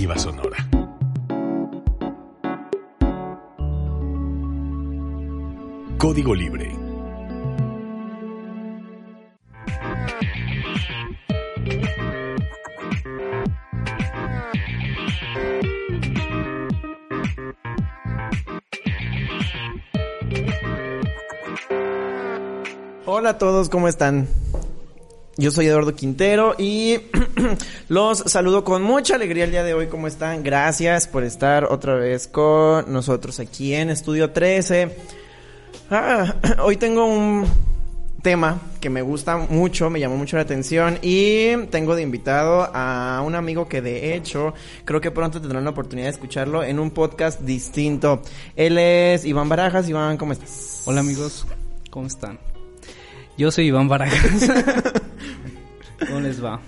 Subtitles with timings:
[0.00, 0.56] alternativa sonora.
[5.98, 6.70] Código Libre.
[23.06, 24.28] Hola a todos, ¿cómo están?
[25.36, 27.00] Yo soy Eduardo Quintero y
[27.90, 29.88] los saludo con mucha alegría el día de hoy.
[29.88, 30.44] ¿Cómo están?
[30.44, 34.96] Gracias por estar otra vez con nosotros aquí en Estudio 13.
[35.90, 37.48] Ah, hoy tengo un
[38.22, 43.24] tema que me gusta mucho, me llamó mucho la atención y tengo de invitado a
[43.26, 44.54] un amigo que de hecho
[44.84, 48.22] creo que pronto tendrán la oportunidad de escucharlo en un podcast distinto.
[48.54, 49.88] Él es Iván Barajas.
[49.88, 50.82] Iván, ¿cómo estás?
[50.84, 51.44] Hola amigos,
[51.90, 52.38] ¿cómo están?
[53.36, 54.48] Yo soy Iván Barajas.
[56.06, 56.60] ¿Cómo les va?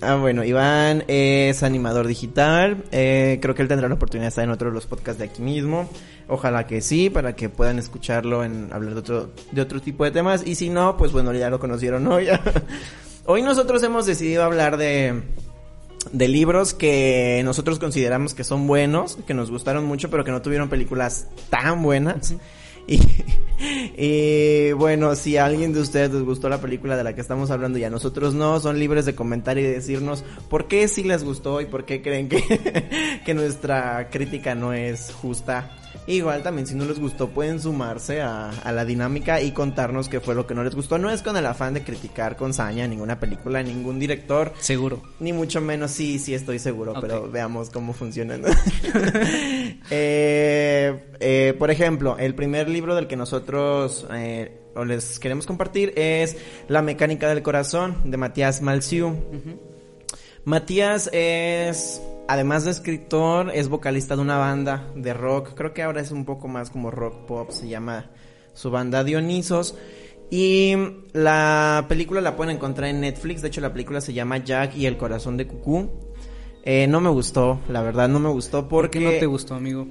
[0.00, 2.84] Ah, bueno, Iván es animador digital.
[2.92, 5.24] Eh, creo que él tendrá la oportunidad de estar en otro de los podcasts de
[5.24, 5.88] aquí mismo.
[6.28, 10.12] Ojalá que sí, para que puedan escucharlo en hablar de otro, de otro tipo de
[10.12, 10.46] temas.
[10.46, 12.28] Y si no, pues bueno, ya lo conocieron hoy.
[13.24, 15.22] hoy nosotros hemos decidido hablar de,
[16.12, 20.42] de libros que nosotros consideramos que son buenos, que nos gustaron mucho, pero que no
[20.42, 22.34] tuvieron películas tan buenas.
[24.00, 27.50] Y, bueno, si a alguien de ustedes les gustó la película de la que estamos
[27.50, 31.02] hablando y a nosotros no, son libres de comentar y de decirnos por qué sí
[31.02, 35.76] les gustó y por qué creen que, que nuestra crítica no es justa.
[36.08, 40.20] Igual también si no les gustó pueden sumarse a, a, la dinámica y contarnos qué
[40.20, 40.96] fue lo que no les gustó.
[40.96, 44.54] No es con el afán de criticar con saña ninguna película, ningún director.
[44.58, 45.02] Seguro.
[45.20, 47.02] Ni mucho menos, sí, sí estoy seguro, okay.
[47.02, 48.40] pero veamos cómo funcionan.
[49.90, 55.92] eh, eh, por ejemplo, el primer libro del que nosotros eh, o les queremos compartir
[55.94, 58.62] es La mecánica del corazón de Matías.
[58.62, 59.58] Uh -huh.
[60.44, 65.54] Matías es además de escritor, es vocalista de una banda de rock.
[65.54, 67.50] Creo que ahora es un poco más como rock pop.
[67.50, 68.10] Se llama
[68.52, 69.76] su banda Dionisos.
[70.30, 70.74] Y
[71.12, 73.42] la película la pueden encontrar en Netflix.
[73.42, 75.90] De hecho, la película se llama Jack y el corazón de Cucú.
[76.62, 79.00] Eh, no me gustó, la verdad, no me gustó porque...
[79.00, 79.86] ¿Por qué no te gustó, amigo?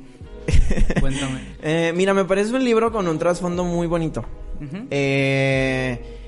[0.99, 1.55] Cuéntame.
[1.63, 4.23] eh, mira, me parece un libro con un trasfondo muy bonito.
[4.61, 4.87] Uh -huh.
[4.91, 6.26] Eh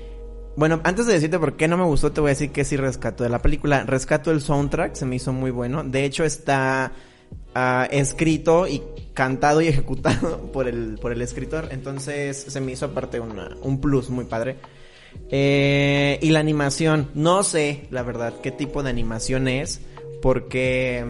[0.56, 2.76] bueno, antes de decirte por qué no me gustó, te voy a decir que sí
[2.76, 3.84] rescato de la película.
[3.84, 5.84] Rescato el soundtrack, se me hizo muy bueno.
[5.84, 6.92] De hecho, está
[7.54, 8.82] uh, escrito y
[9.14, 11.68] cantado y ejecutado por el, por el escritor.
[11.70, 14.56] Entonces, se me hizo aparte una, un plus muy padre.
[15.30, 19.80] Eh, y la animación, no sé, la verdad, qué tipo de animación es.
[20.20, 21.04] Porque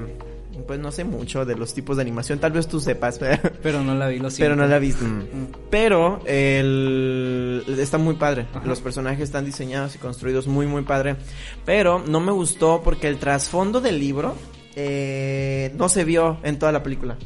[0.66, 3.18] pues no sé mucho de los tipos de animación, tal vez tú sepas,
[3.62, 4.50] pero no la vi, lo siento.
[4.50, 4.92] Pero no la vi.
[4.92, 5.46] Mm.
[5.70, 8.46] Pero el está muy padre.
[8.54, 8.66] Ajá.
[8.66, 11.16] Los personajes están diseñados y construidos muy muy padre.
[11.64, 14.34] Pero no me gustó porque el trasfondo del libro
[14.76, 17.16] eh, no se vio en toda la película.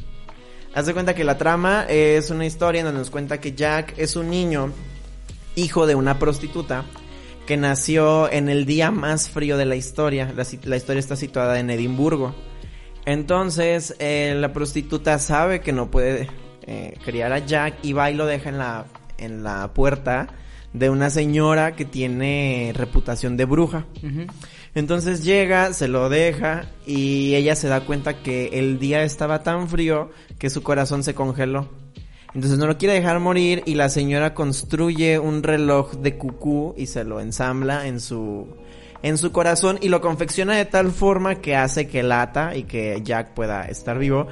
[0.73, 3.93] Haz de cuenta que la trama es una historia en donde nos cuenta que Jack
[3.97, 4.73] es un niño
[5.55, 6.83] hijo de una prostituta
[7.45, 10.33] que nació en el día más frío de la historia.
[10.35, 12.35] La, la historia está situada en Edimburgo.
[13.05, 16.27] Entonces, eh, la prostituta sabe que no puede
[16.63, 18.85] eh, criar a Jack y va y lo deja en la,
[19.17, 20.27] en la puerta
[20.73, 23.85] de una señora que tiene reputación de bruja.
[24.03, 24.31] Uh -huh.
[24.75, 29.69] Entonces llega, se lo deja y ella se da cuenta que el día estaba tan
[29.69, 31.69] frío que su corazón se congeló.
[32.33, 36.87] Entonces no lo quiere dejar morir y la señora construye un reloj de cucú y
[36.87, 38.47] se lo ensambla en su
[39.05, 43.01] en su corazón y lo confecciona de tal forma que hace que lata y que
[43.03, 44.25] Jack pueda estar vivo.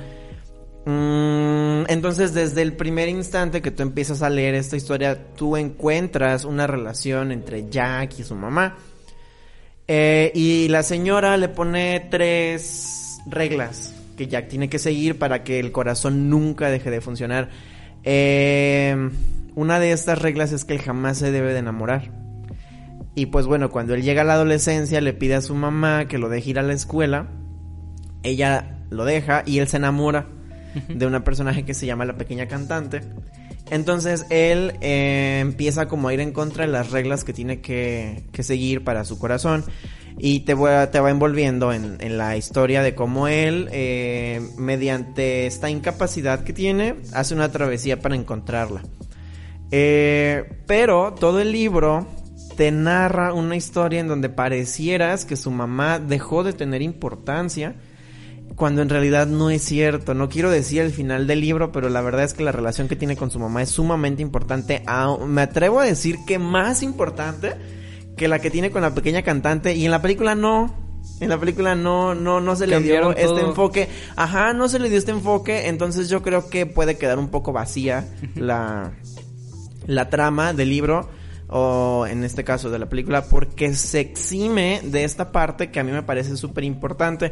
[0.86, 6.44] Mm, entonces desde el primer instante que tú empiezas a leer esta historia, tú encuentras
[6.44, 8.76] una relación entre Jack y su mamá.
[9.88, 15.60] Eh, y la señora le pone tres reglas que Jack tiene que seguir para que
[15.60, 17.52] el corazón nunca deje de funcionar.
[18.04, 18.98] Eh,
[19.54, 22.23] una de estas reglas es que él jamás se debe de enamorar.
[23.16, 26.18] Y pues bueno, cuando él llega a la adolescencia le pide a su mamá que
[26.18, 27.28] lo deje ir a la escuela.
[28.24, 30.28] Ella lo deja y él se enamora
[30.88, 33.02] de una personaje que se llama la pequeña cantante.
[33.70, 38.24] Entonces él eh, empieza como a ir en contra de las reglas que tiene que,
[38.32, 39.64] que seguir para su corazón.
[40.20, 44.42] Y te, voy a, te va envolviendo en, en, la historia de cómo él, eh,
[44.58, 48.84] mediante esta incapacidad que tiene, hace una travesía para encontrarla.
[49.72, 52.06] Eh, pero todo el libro
[52.56, 57.76] te narra una historia en donde parecieras que su mamá dejó de tener importancia
[58.56, 60.14] cuando en realidad no es cierto.
[60.14, 62.96] No quiero decir el final del libro, pero la verdad es que la relación que
[62.96, 64.84] tiene con su mamá es sumamente importante.
[65.28, 67.56] Me atrevo a decir que más importante
[68.16, 70.82] que la que tiene con la pequeña cantante y en la película no.
[71.20, 73.40] En la película no, no, no se le dio este todo.
[73.40, 73.90] enfoque.
[74.16, 75.68] Ajá, no se le dio este enfoque.
[75.68, 78.94] Entonces yo creo que puede quedar un poco vacía la,
[79.86, 81.10] la trama del libro.
[81.56, 83.26] O en este caso de la película.
[83.26, 87.32] Porque se exime de esta parte que a mí me parece súper importante.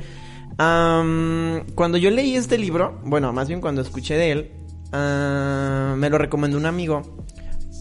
[0.57, 4.51] Cuando yo leí este libro, bueno, más bien cuando escuché de él,
[4.91, 7.25] ah, me lo recomendó un amigo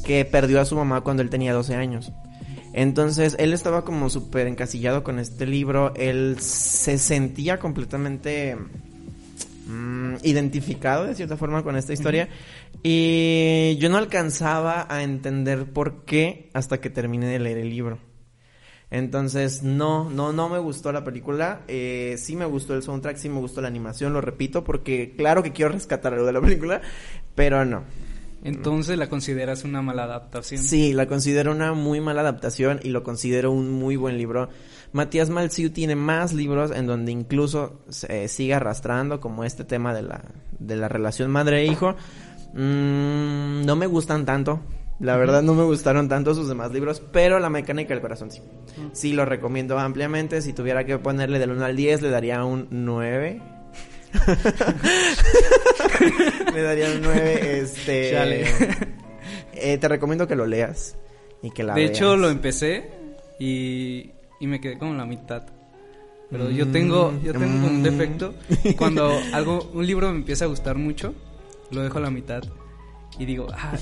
[0.05, 2.11] que perdió a su mamá cuando él tenía 12 años.
[2.73, 8.57] Entonces, él estaba como súper encasillado con este libro, él se sentía completamente
[9.67, 12.29] mm, identificado de cierta forma con esta historia
[12.83, 17.99] y yo no alcanzaba a entender por qué hasta que terminé de leer el libro.
[18.91, 21.61] Entonces, no, no, no me gustó la película.
[21.69, 25.43] Eh, sí me gustó el soundtrack, sí me gustó la animación, lo repito, porque claro
[25.43, 26.81] que quiero rescatar algo de la película,
[27.37, 27.85] pero no.
[28.43, 30.63] Entonces la consideras una mala adaptación.
[30.63, 34.49] Sí, la considero una muy mala adaptación y lo considero un muy buen libro.
[34.93, 40.03] Matías Malziu tiene más libros en donde incluso se sigue arrastrando como este tema de
[40.03, 40.23] la,
[40.59, 41.95] de la relación madre-hijo.
[42.55, 44.61] Mm, no me gustan tanto.
[45.01, 48.43] La verdad no me gustaron tanto sus demás libros, pero La mecánica del corazón sí.
[48.93, 50.43] Sí lo recomiendo ampliamente.
[50.43, 53.43] Si tuviera que ponerle del 1 al 10 le daría un 9.
[56.55, 57.61] le daría un 9.
[57.61, 58.45] Este, Chale.
[59.55, 60.97] eh, te recomiendo que lo leas
[61.43, 62.21] y que la de hecho, veas.
[62.21, 62.91] lo empecé
[63.39, 64.11] y,
[64.41, 65.43] y me quedé como en la mitad.
[66.31, 67.83] Pero yo tengo, yo tengo como un Mm.
[67.83, 68.35] defecto.
[68.77, 71.13] Cuando algo, un libro me empieza a gustar mucho,
[71.71, 72.43] lo dejo a la mitad.
[73.19, 73.73] Y digo, ah,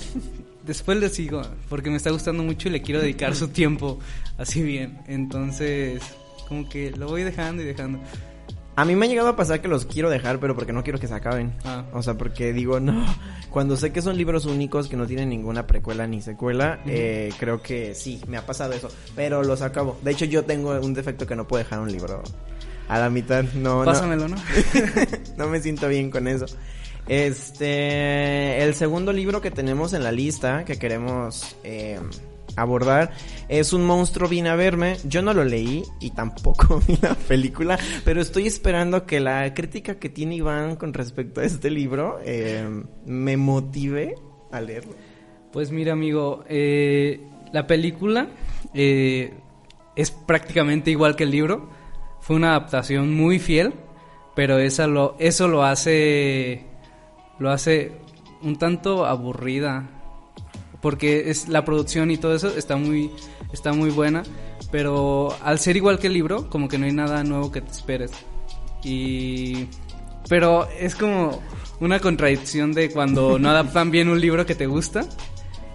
[0.65, 3.99] después le sigo, porque me está gustando mucho y le quiero dedicar su tiempo
[4.39, 4.99] así bien.
[5.07, 6.01] Entonces,
[6.49, 8.01] como que lo voy dejando y dejando.
[8.79, 11.01] A mí me ha llegado a pasar que los quiero dejar, pero porque no quiero
[11.01, 11.53] que se acaben.
[11.65, 11.85] Ah.
[11.93, 13.05] O sea, porque digo, no.
[13.51, 17.61] Cuando sé que son libros únicos que no tienen ninguna precuela ni secuela, eh, creo
[17.61, 18.89] que sí, me ha pasado eso.
[19.17, 19.99] Pero los acabo.
[20.03, 22.23] De hecho, yo tengo un defecto que no puedo dejar un libro
[22.87, 23.43] a la mitad.
[23.55, 23.85] No, no.
[23.85, 24.37] Pásamelo, ¿no?
[25.37, 26.47] no me siento bien con eso.
[27.09, 31.99] Este, el segundo libro que tenemos en la lista que queremos eh,
[32.61, 33.13] abordar
[33.49, 34.97] es Un monstruo vino a verme.
[35.05, 39.99] Yo no lo leí y tampoco vi la película, pero estoy esperando que la crítica
[39.99, 42.69] que tiene Iván con respecto a este libro eh,
[43.07, 44.15] me motive
[44.53, 44.95] a leerlo.
[45.53, 47.21] Pues mira, amigo, eh,
[47.53, 48.29] la película
[48.75, 49.33] eh,
[49.97, 51.71] es prácticamente igual que el libro.
[52.21, 53.73] Fue una adaptación muy fiel,
[54.35, 56.67] pero esa lo, eso lo hace,
[57.39, 57.93] lo hace
[58.43, 59.98] un tanto aburrida,
[60.81, 63.11] porque es la producción y todo eso está muy,
[63.53, 64.23] está muy buena,
[64.71, 67.71] pero al ser igual que el libro, como que no hay nada nuevo que te
[67.71, 68.13] esperes.
[68.85, 69.67] Y
[70.29, 71.41] pero es como
[71.81, 75.07] una contradicción de cuando no adaptan bien un libro que te gusta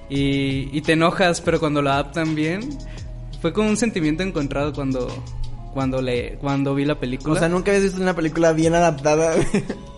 [0.09, 2.77] y, y te enojas, pero cuando lo adaptan bien,
[3.41, 5.07] fue como un sentimiento encontrado cuando
[5.73, 7.33] cuando le cuando vi la película.
[7.33, 9.33] O sea, nunca habías visto una película bien adaptada.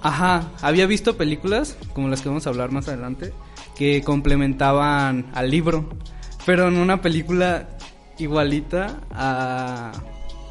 [0.01, 3.33] Ajá, había visto películas como las que vamos a hablar más adelante
[3.75, 5.89] que complementaban al libro,
[6.45, 7.69] pero en una película
[8.17, 9.91] igualita a,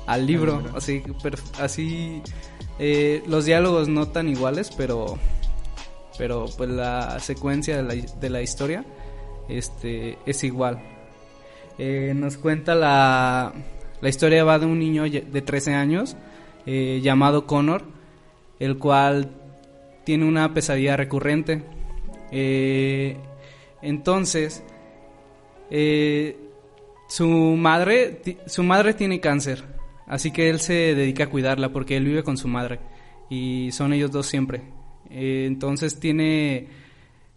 [0.07, 2.23] al libro, así, pero, así
[2.79, 5.19] eh, los diálogos no tan iguales, pero
[6.17, 8.85] pero pues la secuencia de la, de la historia
[9.49, 10.81] este es igual.
[11.79, 13.53] Eh, nos cuenta la
[14.01, 16.17] la historia va de un niño de 13 años
[16.67, 17.85] eh, llamado Connor,
[18.59, 19.31] el cual
[20.05, 21.63] tiene una pesadilla recurrente.
[22.37, 23.17] Eh,
[23.81, 24.65] entonces,
[25.71, 26.37] eh,
[27.09, 29.63] su madre, su madre tiene cáncer,
[30.09, 32.81] así que él se dedica a cuidarla porque él vive con su madre
[33.31, 34.63] y son ellos dos siempre.
[35.11, 36.67] Eh, entonces tiene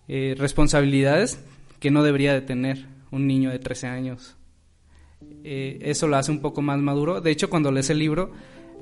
[0.08, 1.40] eh, responsabilidades
[1.80, 4.36] que no debería de tener un niño de 13 años.
[5.44, 7.22] Eh, eso lo hace un poco más maduro.
[7.22, 8.32] De hecho, cuando lees el libro,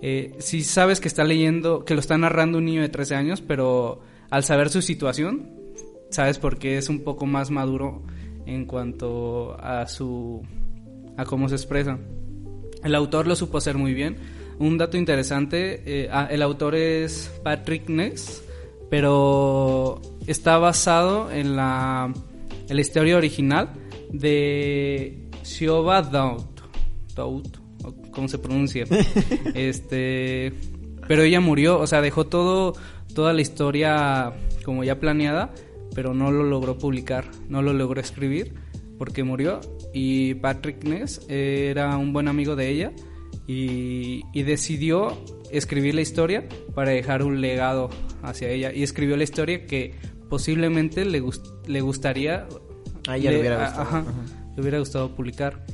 [0.02, 3.42] eh, si sabes que está leyendo, que lo está narrando un niño de 13 años,
[3.42, 5.65] pero al saber su situación,
[6.16, 8.02] sabes por qué es un poco más maduro
[8.46, 10.42] en cuanto a su
[11.18, 12.00] a cómo se expresa.
[12.84, 14.18] El autor lo supo hacer muy bien.
[14.58, 18.44] Un dato interesante, eh, ah, el autor es Patrick Ness,
[18.90, 22.14] pero está basado en la,
[22.70, 23.70] en la historia original
[24.12, 25.28] de
[25.60, 26.46] Dowd,
[27.14, 27.48] Dowd,
[27.84, 28.86] o ¿cómo se pronuncia?
[29.54, 30.54] este,
[31.08, 32.74] pero ella murió, o sea, dejó todo,
[33.14, 35.54] toda la historia como ya planeada,
[35.96, 38.54] pero no lo logró publicar, no lo logró escribir
[39.00, 39.60] porque murió
[39.94, 42.92] y Patrick Ness era un buen amigo de ella
[43.48, 45.18] y, y decidió
[45.52, 47.90] escribir la historia para dejar un legado
[48.24, 49.96] hacia ella y escribió la historia que
[50.30, 52.48] posiblemente le, gust- le gustaría
[53.08, 53.82] A ella le hubiera a- gustado.
[53.88, 54.54] ajá, Ajá.
[54.56, 55.66] le hubiera gustado publicar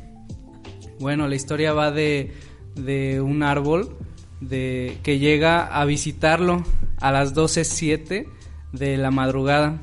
[1.00, 2.32] bueno la historia va de
[2.75, 3.96] de un árbol
[4.40, 6.63] de que llega a visitarlo
[7.00, 8.28] a las 12.07
[8.72, 9.80] de la madrugada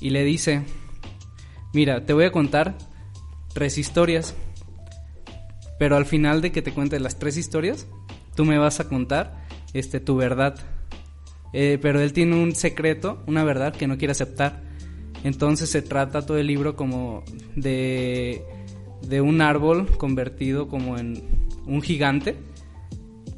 [0.00, 0.62] y le dice,
[1.72, 2.76] mira, te voy a contar
[3.52, 4.34] tres historias,
[5.78, 7.86] pero al final de que te cuente las tres historias,
[8.34, 10.56] tú me vas a contar este, tu verdad.
[11.52, 14.62] Eh, pero él tiene un secreto, una verdad que no quiere aceptar.
[15.24, 17.24] Entonces se trata todo el libro como
[17.56, 18.42] de,
[19.06, 21.22] de un árbol convertido como en
[21.66, 22.36] un gigante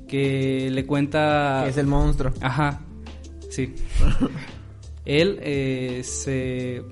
[0.07, 1.63] que le cuenta...
[1.65, 2.33] Que es el monstruo.
[2.41, 2.83] Ajá,
[3.51, 3.75] sí.
[5.05, 6.83] Él eh, se,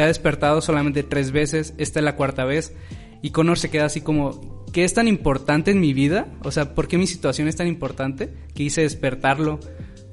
[0.00, 2.74] ha despertado solamente tres veces, esta es la cuarta vez,
[3.22, 6.28] y Connor se queda así como, ¿qué es tan importante en mi vida?
[6.44, 9.60] O sea, ¿por qué mi situación es tan importante que hice despertarlo?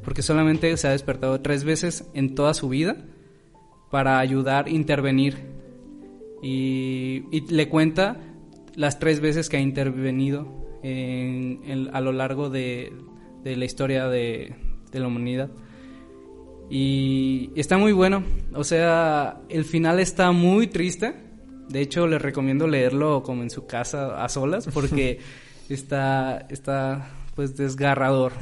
[0.03, 2.97] Porque solamente se ha despertado tres veces en toda su vida
[3.91, 5.37] para ayudar, intervenir.
[6.41, 8.17] Y, le cuenta
[8.75, 12.93] las tres veces que ha intervenido en, en, a lo largo de,
[13.43, 14.55] la historia de,
[14.91, 15.49] la humanidad.
[16.69, 18.23] Y está muy bueno.
[18.53, 21.15] O sea, el final está muy triste.
[21.69, 25.19] De hecho, les recomiendo leerlo como en su casa a solas porque
[25.69, 28.33] está, está pues desgarrador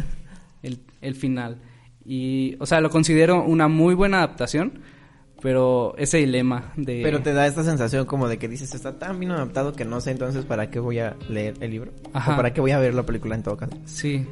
[0.64, 1.62] el, el final.
[2.04, 4.82] Y, o sea, lo considero una muy buena adaptación
[5.46, 7.02] pero ese dilema de...
[7.04, 10.02] Pero te da esta sensación como de que dices, está tan bien adaptado que no
[10.02, 11.92] sé entonces para qué voy a leer el libro.
[12.14, 12.34] Ajá.
[12.34, 13.78] O para qué voy a ver la película en todo caso.
[13.86, 14.26] Sí.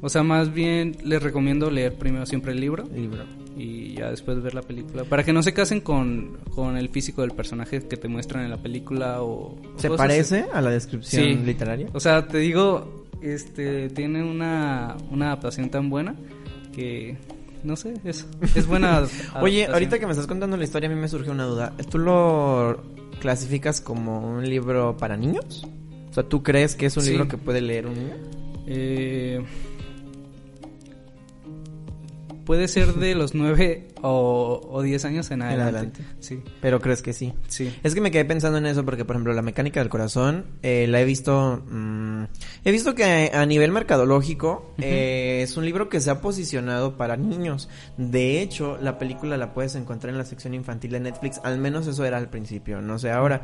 [0.00, 2.84] O sea, más bien les recomiendo leer primero siempre el libro.
[2.94, 3.24] El libro.
[3.56, 5.04] Y ya después ver la película.
[5.04, 8.50] Para que no se casen con, con el físico del personaje que te muestran en
[8.50, 9.60] la película o...
[9.76, 10.50] ¿Se parece así.
[10.52, 11.34] a la descripción sí.
[11.34, 11.88] literaria?
[11.92, 16.14] O sea, te digo, este, tiene una, una adaptación tan buena
[16.72, 17.18] que
[17.62, 19.02] no sé, es, es buena.
[19.40, 21.74] Oye, ahorita que me estás contando la historia, a mí me surgió una duda.
[21.90, 22.82] ¿Tú lo
[23.20, 25.66] clasificas como un libro para niños?
[26.10, 27.10] O sea, ¿tú crees que es un sí.
[27.10, 28.14] libro que puede leer un niño?
[28.66, 29.44] Eh,
[32.50, 35.68] puede ser de los 9 o, o 10 años en adelante.
[35.68, 36.04] en adelante.
[36.18, 36.42] Sí.
[36.60, 37.32] Pero crees que sí.
[37.46, 37.72] Sí.
[37.84, 40.88] Es que me quedé pensando en eso porque, por ejemplo, la mecánica del corazón eh,
[40.88, 41.62] la he visto.
[41.70, 42.24] Mmm,
[42.64, 44.84] he visto que a nivel mercadológico uh -huh.
[44.84, 47.68] eh, es un libro que se ha posicionado para niños.
[47.96, 51.40] De hecho, la película la puedes encontrar en la sección infantil de Netflix.
[51.44, 52.80] Al menos eso era al principio.
[52.80, 53.42] No sé ahora.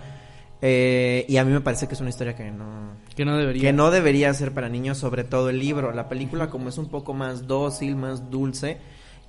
[0.62, 3.62] Eh, y a mí me parece que es una historia que no que no debería
[3.62, 5.92] que no debería ser para niños, sobre todo el libro.
[5.92, 8.78] La película como es un poco más dócil, más dulce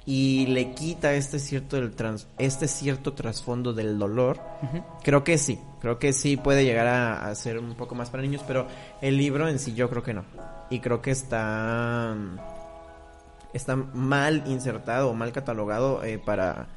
[0.07, 4.39] y le quita este cierto del trans, este cierto trasfondo del dolor.
[4.61, 4.83] Uh -huh.
[5.03, 8.23] Creo que sí, creo que sí puede llegar a, a, ser un poco más para
[8.23, 8.67] niños, pero
[9.01, 10.23] el libro en sí yo creo que no.
[10.69, 12.15] Y creo que está
[13.51, 16.67] está mal insertado o mal catalogado eh, para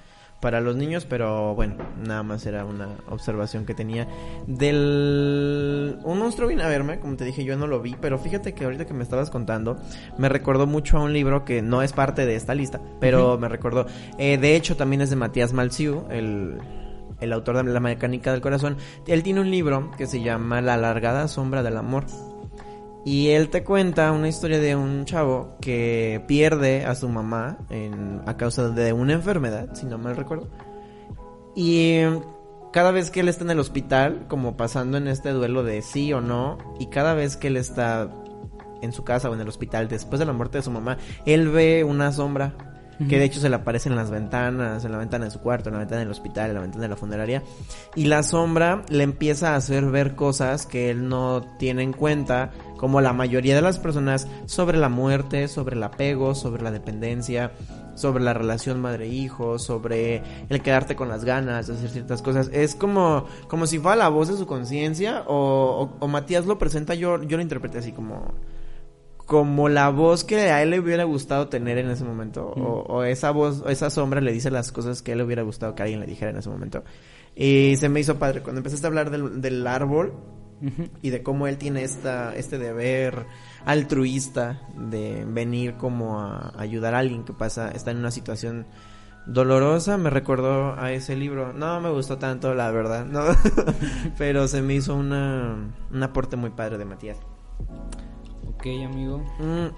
[0.41, 4.09] para los niños, pero bueno, nada más era una observación que tenía
[4.47, 8.55] del un monstruo viene a verme, como te dije, yo no lo vi, pero fíjate
[8.55, 9.79] que ahorita que me estabas contando,
[10.19, 13.37] me recordó mucho a un libro que no es parte de esta lista, pero uh
[13.37, 13.41] -huh.
[13.41, 13.87] me recordó,
[14.19, 16.59] eh, de hecho también es de Matías Malziu, el
[17.21, 20.75] el autor de La mecánica del corazón, él tiene un libro que se llama La
[20.75, 22.07] alargada sombra del amor.
[23.05, 28.21] Y él te cuenta una historia de un chavo que pierde a su mamá en,
[28.27, 30.51] a causa de una enfermedad, si no mal recuerdo.
[31.57, 32.01] Y
[32.73, 36.13] cada vez que él está en el hospital, como pasando en este duelo de sí
[36.13, 38.11] o no, y cada vez que él está
[38.83, 41.49] en su casa o en el hospital después de la muerte de su mamá, él
[41.49, 42.55] ve una sombra
[43.09, 45.71] que de hecho se le aparece en las ventanas, en la ventana de su cuarto,
[45.71, 47.43] en la ventana del hospital, en la ventana de la funeraria,
[47.95, 52.51] y la sombra le empieza a hacer ver cosas que él no tiene en cuenta,
[52.81, 57.53] como la mayoría de las personas, sobre la muerte, sobre el apego, sobre la dependencia,
[57.95, 62.49] sobre la relación madre-hijo, sobre el quedarte con las ganas de hacer ciertas cosas.
[62.55, 66.57] Es como, como si fuera la voz de su conciencia, o, o, o Matías lo
[66.57, 68.33] presenta, yo, yo lo interpreté así como
[69.27, 72.55] como la voz que a él le hubiera gustado tener en ese momento.
[72.57, 72.63] Mm.
[72.63, 75.25] O, o, esa voz, o esa sombra le dice las cosas que a él le
[75.25, 76.83] hubiera gustado que alguien le dijera en ese momento.
[77.37, 78.41] Y se me hizo padre.
[78.41, 80.15] Cuando empezaste a hablar del, del árbol
[80.61, 80.91] uh -huh.
[81.03, 83.27] y de cómo él tiene esta, este deber
[83.65, 88.67] altruista de venir como a ayudar a alguien que pasa, está en una situación
[89.27, 91.53] dolorosa, me recordó a ese libro.
[91.53, 93.23] No me gustó tanto, la verdad, no.
[94.19, 97.19] Pero se me hizo una, un aporte muy padre de Matías.
[98.47, 99.19] Ok, amigo.
[99.39, 99.69] Mm,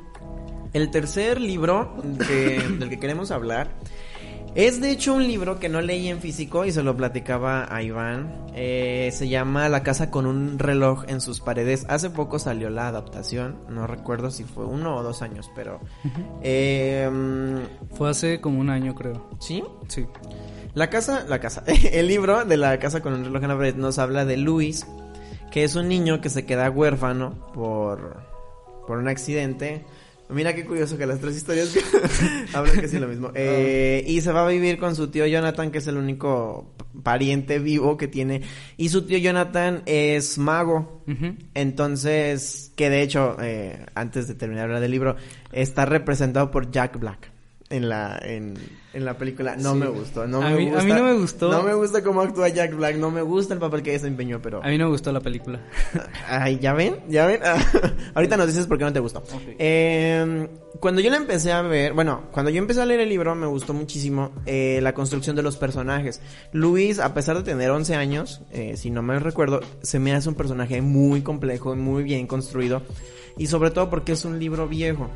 [0.73, 1.95] el tercer libro
[2.27, 3.69] que, del que queremos hablar
[4.55, 7.83] es de hecho un libro que no leí en físico y se lo platicaba a
[7.83, 8.47] Iván.
[8.55, 11.87] Eh, se llama La casa con un reloj en sus paredes.
[11.89, 13.57] Hace poco salió la adaptación.
[13.71, 15.81] No recuerdo si fue uno o dos años, pero...
[16.05, 16.39] Uh -huh.
[16.43, 17.11] eh,
[17.95, 19.29] fue hace como un año, creo.
[19.41, 19.65] ¿Sí?
[19.89, 20.07] Sí.
[20.75, 23.75] La casa, la casa, el libro de la casa con un reloj en la pared
[23.75, 24.87] nos habla de Luis,
[25.51, 28.23] que es un niño que se queda huérfano por,
[28.87, 29.85] por un accidente.
[30.33, 31.77] Mira qué curioso que las tres historias
[32.55, 33.31] hablan casi lo mismo.
[33.35, 37.59] Eh, y se va a vivir con su tío Jonathan, que es el único pariente
[37.59, 38.43] vivo que tiene.
[38.77, 41.03] Y su tío Jonathan es mago.
[41.55, 45.17] Entonces, que de hecho, eh, antes de terminar hablar del libro,
[45.53, 47.32] está representado por Jack Black
[47.73, 48.55] en la en,
[48.93, 49.57] en la película.
[49.57, 49.79] No Sí.
[49.79, 51.51] me gustó, no A me mí- a mí no me gustó.
[51.51, 54.63] No me gusta cómo actúa Jack Black, no me gusta el papel que desempeñó, pero
[54.63, 55.61] A mí no me gustó la película.
[56.29, 56.97] Ay, ¿ya ven?
[57.09, 57.41] ¿Ya ven?
[58.15, 59.19] Ahorita nos dices por qué no te gustó.
[59.21, 59.57] Ok.
[59.59, 60.49] Eh,
[60.81, 63.47] cuando yo la empecé a ver, bueno, cuando yo empecé a leer el libro me
[63.47, 66.21] gustó muchísimo eh, la construcción de los personajes.
[66.53, 70.29] Luis, a pesar de tener 11 años, eh, si no me recuerdo, se me hace
[70.29, 72.83] un personaje muy complejo, muy bien construido.
[73.39, 75.09] Y sobre todo porque es un libro viejo.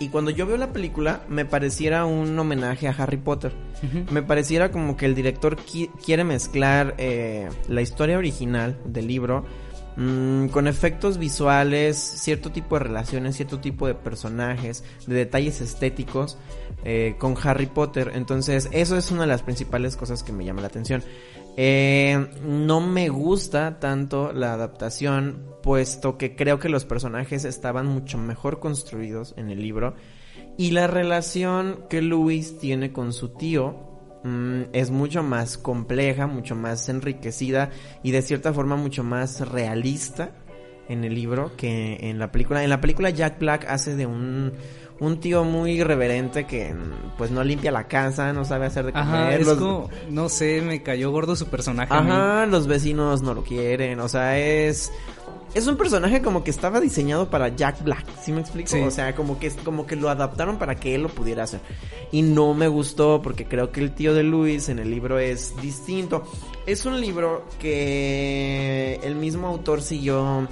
[0.00, 3.52] Y cuando yo veo la película, me pareciera un homenaje a Harry Potter.
[4.12, 9.44] Me pareciera como que el director qui- quiere mezclar eh, la historia original del libro
[9.96, 16.38] mm, con efectos visuales, cierto tipo de relaciones, cierto tipo de personajes, de detalles estéticos
[16.84, 18.12] eh, con Harry Potter.
[18.14, 21.02] Entonces, eso es una de las principales cosas que me llama la atención.
[21.60, 28.16] Eh, no me gusta tanto la adaptación, puesto que creo que los personajes estaban mucho
[28.16, 29.96] mejor construidos en el libro.
[30.56, 33.74] Y la relación que Luis tiene con su tío
[34.22, 37.70] mm, es mucho más compleja, mucho más enriquecida
[38.04, 40.30] y de cierta forma mucho más realista
[40.88, 42.62] en el libro que en la película.
[42.62, 44.52] En la película Jack Black hace de un,
[45.00, 46.74] un tío muy irreverente que
[47.16, 49.06] pues no limpia la casa, no sabe hacer de comer.
[49.06, 51.92] Ajá, es los- como, no sé, me cayó gordo su personaje.
[51.94, 54.90] Ajá, los vecinos no lo quieren, o sea, es
[55.54, 58.68] es un personaje como que estaba diseñado para Jack Black, ¿sí me explico?
[58.68, 58.80] Sí.
[58.80, 61.60] O sea, como que como que lo adaptaron para que él lo pudiera hacer.
[62.12, 65.54] Y no me gustó porque creo que el tío de Luis en el libro es
[65.62, 66.22] distinto.
[66.66, 70.46] Es un libro que el mismo autor siguió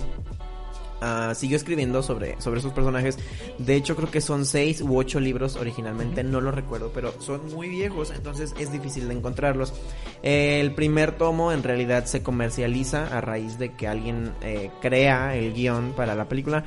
[1.06, 3.18] ah, siguió escribiendo sobre, sobre sus personajes.
[3.58, 7.46] De hecho, creo que son seis u ocho libros originalmente, no lo recuerdo, pero son
[7.54, 9.72] muy viejos, entonces es difícil de encontrarlos.
[10.22, 15.52] El primer tomo en realidad se comercializa a raíz de que alguien eh, crea el
[15.54, 16.64] guion para la película.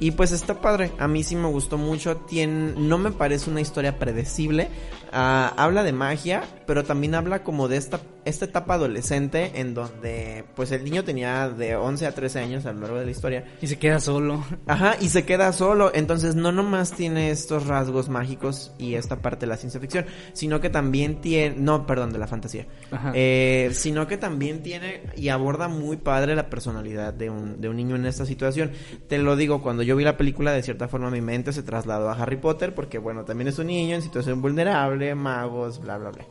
[0.00, 3.60] Y pues está padre, a mí sí me gustó mucho, tiene, no me parece una
[3.60, 4.68] historia predecible,
[5.12, 10.44] Ah, habla de magia, pero también habla como de esta, esta etapa adolescente en donde
[10.56, 13.44] pues el niño tenía de 11 a 13 años a lo largo de la historia.
[13.60, 14.44] Y se queda solo.
[14.66, 19.40] Ajá, y se queda solo, entonces no nomás tiene estos rasgos mágicos y esta parte
[19.40, 23.12] de la ciencia ficción, sino que también tiene, no, perdón, de la fantasía, Ajá.
[23.14, 27.76] eh, sino que también tiene y aborda muy padre la personalidad de un, de un
[27.76, 28.70] niño en esta situación.
[29.08, 32.08] Te lo digo, cuando yo vi la película, de cierta forma mi mente se trasladó
[32.08, 36.10] a Harry Potter, porque bueno, también es un niño en situación vulnerable, magos, bla, bla,
[36.10, 36.24] bla.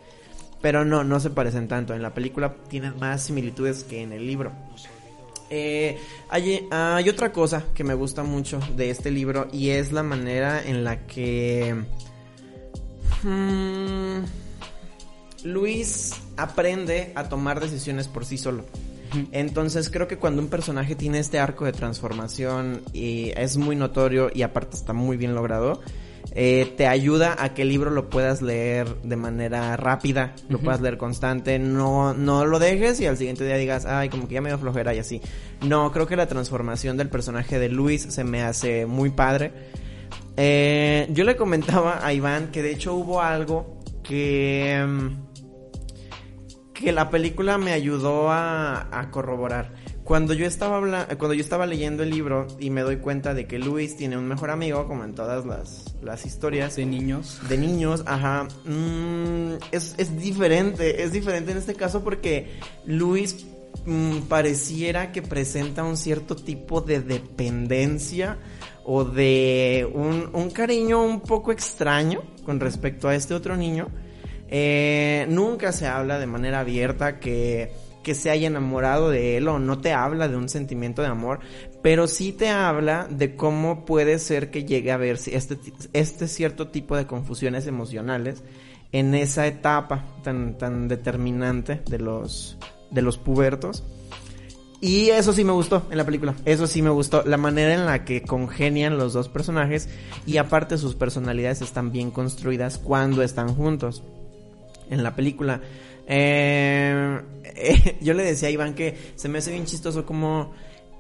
[0.62, 1.94] Pero no, no se parecen tanto.
[1.94, 4.52] En la película tienen más similitudes que en el libro.
[5.50, 5.98] Eh,
[6.30, 10.64] hay, hay otra cosa que me gusta mucho de este libro y es la manera
[10.66, 11.76] en la que
[13.24, 14.20] mm,
[15.44, 18.66] Luis aprende a tomar decisiones por sí solo.
[19.32, 24.32] Entonces creo que cuando un personaje tiene este arco de transformación y es muy notorio
[24.34, 25.82] y aparte está muy bien logrado,
[26.34, 30.80] eh, te ayuda a que el libro lo puedas leer de manera rápida, lo puedas
[30.80, 34.42] leer constante, no, no lo dejes y al siguiente día digas, ay, como que ya
[34.42, 35.22] me dio flojera y así.
[35.62, 39.52] No, creo que la transformación del personaje de Luis se me hace muy padre.
[40.38, 44.84] Eh, yo le comentaba a Iván que de hecho hubo algo que...
[44.88, 45.32] mm,
[46.74, 49.81] que la película me ayudó a, a corroborar.
[50.12, 53.48] Cuando yo estaba habla- cuando yo estaba leyendo el libro y me doy cuenta de
[53.48, 57.40] que Luis tiene un mejor amigo, como en todas las, las historias De niños.
[57.48, 63.46] de niños, ajá, mm, es, es diferente, es diferente en este caso porque Luis
[63.86, 68.38] mm, pareciera que presenta un cierto tipo de dependencia
[68.84, 73.88] o de un, un cariño un poco extraño con respecto a este otro niño.
[74.50, 77.72] Eh, nunca se habla de manera abierta que,
[78.04, 81.40] que se haya enamorado de él o no te habla de un sentimiento de amor,
[81.82, 85.60] pero sí te habla de cómo puede ser que llegue a ver este,
[85.94, 88.44] este cierto tipo de confusiones emocionales
[88.92, 92.58] en esa etapa tan, tan determinante de los,
[92.90, 93.84] de los pubertos.
[94.82, 96.34] Y eso sí me gustó en la película.
[96.44, 97.24] Eso sí me gustó.
[97.24, 99.90] La manera en la que congenian los dos personajes.
[100.26, 104.04] Y aparte sus personalidades están bien construidas cuando están juntos.
[104.90, 105.62] En la película.
[106.14, 107.22] Eh,
[108.02, 110.52] yo le decía a Iván que se me hace bien chistoso como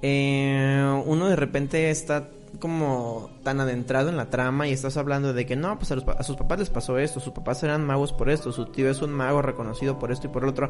[0.01, 5.45] eh, uno de repente está como tan adentrado en la trama y estás hablando de
[5.45, 8.13] que no, pues a, los a sus papás les pasó esto, sus papás eran magos
[8.13, 10.69] por esto, su tío es un mago reconocido por esto y por otro,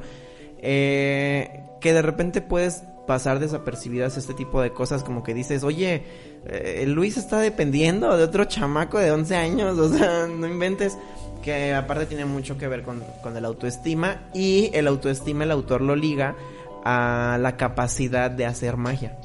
[0.59, 6.03] eh, que de repente puedes pasar desapercibidas este tipo de cosas como que dices, oye,
[6.45, 10.97] eh, Luis está dependiendo de otro chamaco de 11 años, o sea, no inventes
[11.41, 15.81] que aparte tiene mucho que ver con, con el autoestima y el autoestima el autor
[15.81, 16.35] lo liga
[16.83, 19.17] a la capacidad de hacer magia.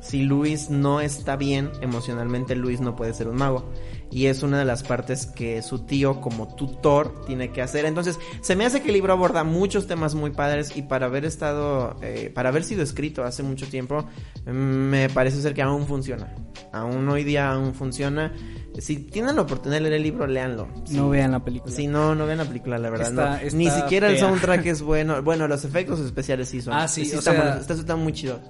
[0.00, 3.70] Si Luis no está bien emocionalmente, Luis no puede ser un mago.
[4.10, 7.84] Y es una de las partes que su tío como tutor tiene que hacer.
[7.84, 11.24] Entonces, se me hace que el libro aborda muchos temas muy padres y para haber
[11.24, 14.04] estado, eh, para haber sido escrito hace mucho tiempo,
[14.46, 16.32] mm, me parece ser que aún funciona.
[16.72, 18.32] Aún hoy día aún funciona.
[18.78, 20.68] Si tienen la oportunidad de leer el libro, léanlo.
[20.90, 21.72] No vean la película.
[21.72, 23.40] Si no, no vean la película, la verdad.
[23.52, 25.22] Ni siquiera el soundtrack es bueno.
[25.22, 26.74] Bueno, los efectos especiales sí son.
[26.74, 28.40] Ah, sí, sí está, está, muy chido.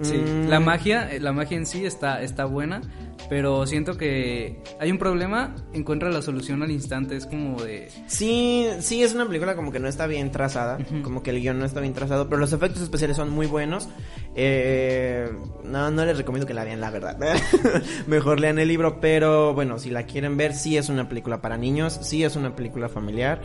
[0.00, 0.48] Sí, mm.
[0.48, 2.80] la magia, la magia en sí está, está buena,
[3.28, 7.90] pero siento que hay un problema, encuentra la solución al instante, es como de...
[8.06, 11.58] Sí, sí, es una película como que no está bien trazada, como que el guion
[11.58, 13.88] no está bien trazado, pero los efectos especiales son muy buenos.
[14.34, 15.30] Eh,
[15.64, 17.18] no, no les recomiendo que la vean, la verdad.
[18.06, 21.56] Mejor lean el libro, pero bueno, si la quieren ver, sí es una película para
[21.56, 23.40] niños, sí es una película familiar.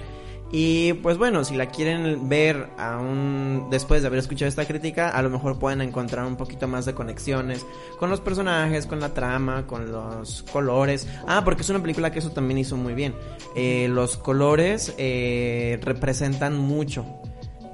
[0.55, 5.19] Y pues bueno, si la quieren ver aún después de haber escuchado esta crítica, a
[5.23, 7.65] lo mejor pueden encontrar un poquito más de conexiones
[7.97, 11.07] con los personajes, con la trama, con los colores.
[11.27, 13.15] Ah, porque es una película que eso también hizo muy bien.
[13.55, 17.03] Eh, los colores eh, representan mucho.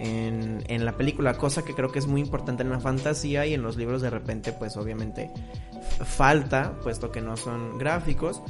[0.01, 3.61] En, la película, cosa que creo que es muy importante en la fantasía y en
[3.61, 5.29] los libros de repente pues obviamente
[6.05, 8.41] falta, puesto que no son gráficos,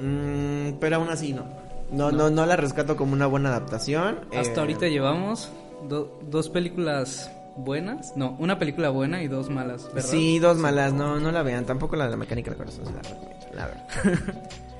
[0.00, 1.44] mm, pero aún así no,
[1.92, 4.20] no, no, no la rescato como una buena adaptación.
[4.36, 5.50] Hasta eh, ahorita llevamos
[5.88, 8.16] dos películas buenas.
[8.16, 10.08] No, una película buena y dos malas, ¿verdad?
[10.08, 10.92] Sí, dos malas.
[10.92, 11.64] No, no la vean.
[11.64, 14.34] Tampoco la de la mecánica del corazón la recomiendo, la verdad.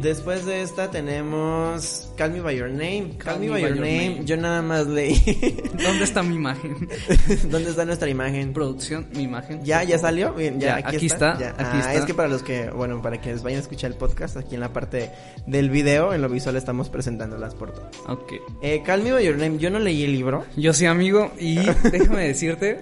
[0.00, 3.14] Después de esta tenemos Call Me By Your Name.
[3.18, 4.22] Call, Me, By, Your, name.
[4.24, 5.14] yo nada más leí.
[5.82, 6.88] ¿Dónde está mi imagen?
[7.50, 8.52] ¿Dónde está nuestra imagen?
[8.52, 9.64] Producción, mi imagen.
[9.64, 9.82] ¿Ya?
[9.84, 10.32] ¿Ya salió?
[10.34, 11.32] Bien, ya, aquí, está.
[11.32, 11.94] aquí ah, está.
[11.94, 14.60] Es que para los que, bueno, para quienes vayan a escuchar el podcast, aquí en
[14.60, 15.10] la parte
[15.46, 17.94] del video, en lo visual estamos presentando las portadas.
[18.08, 18.32] Ok.
[18.62, 20.44] Eh, Call Me By Your Name, yo no leí el libro.
[20.56, 21.56] Yo sí, amigo, y
[21.90, 22.80] déjame decirte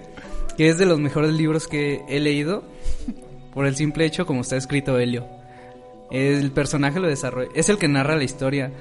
[0.57, 2.63] que es de los mejores libros que he leído
[3.53, 5.40] por el simple hecho como está escrito Helio.
[6.11, 8.71] El personaje lo desarrolla, es el que narra la historia.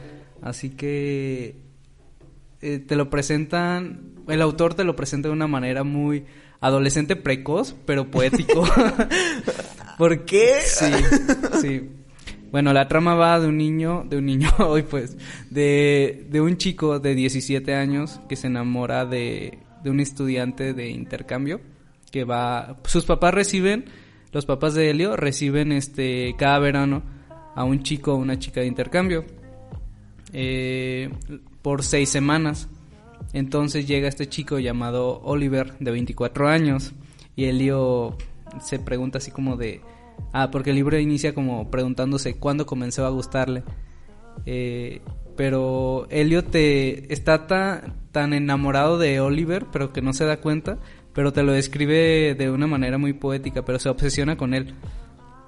[0.43, 1.57] Así que
[2.61, 6.25] eh, te lo presentan, el autor te lo presenta de una manera muy
[6.61, 8.65] adolescente precoz, pero poético.
[9.99, 10.61] ¿Por qué?
[10.65, 10.93] Sí,
[11.61, 11.91] sí.
[12.51, 15.17] Bueno, la trama va de un niño, de un niño hoy pues,
[15.51, 20.89] de, de un chico de 17 años que se enamora de, de un estudiante de
[20.91, 21.61] intercambio
[22.11, 23.85] que va, sus papás reciben,
[24.33, 27.03] los papás de Helio reciben este cada verano
[27.55, 29.25] a un chico o una chica de intercambio
[30.33, 31.11] eh,
[31.63, 32.69] por seis semanas.
[33.33, 36.93] Entonces llega este chico llamado Oliver de 24 años
[37.37, 38.17] y Elio
[38.61, 39.81] se pregunta así como de...
[40.33, 43.63] Ah, porque el libro inicia como preguntándose cuándo comenzó a gustarle.
[44.47, 45.01] Eh,
[45.37, 50.79] pero Elio te está tan enamorado de Oliver, pero que no se da cuenta,
[51.15, 54.75] pero te lo describe de una manera muy poética, pero se obsesiona con él.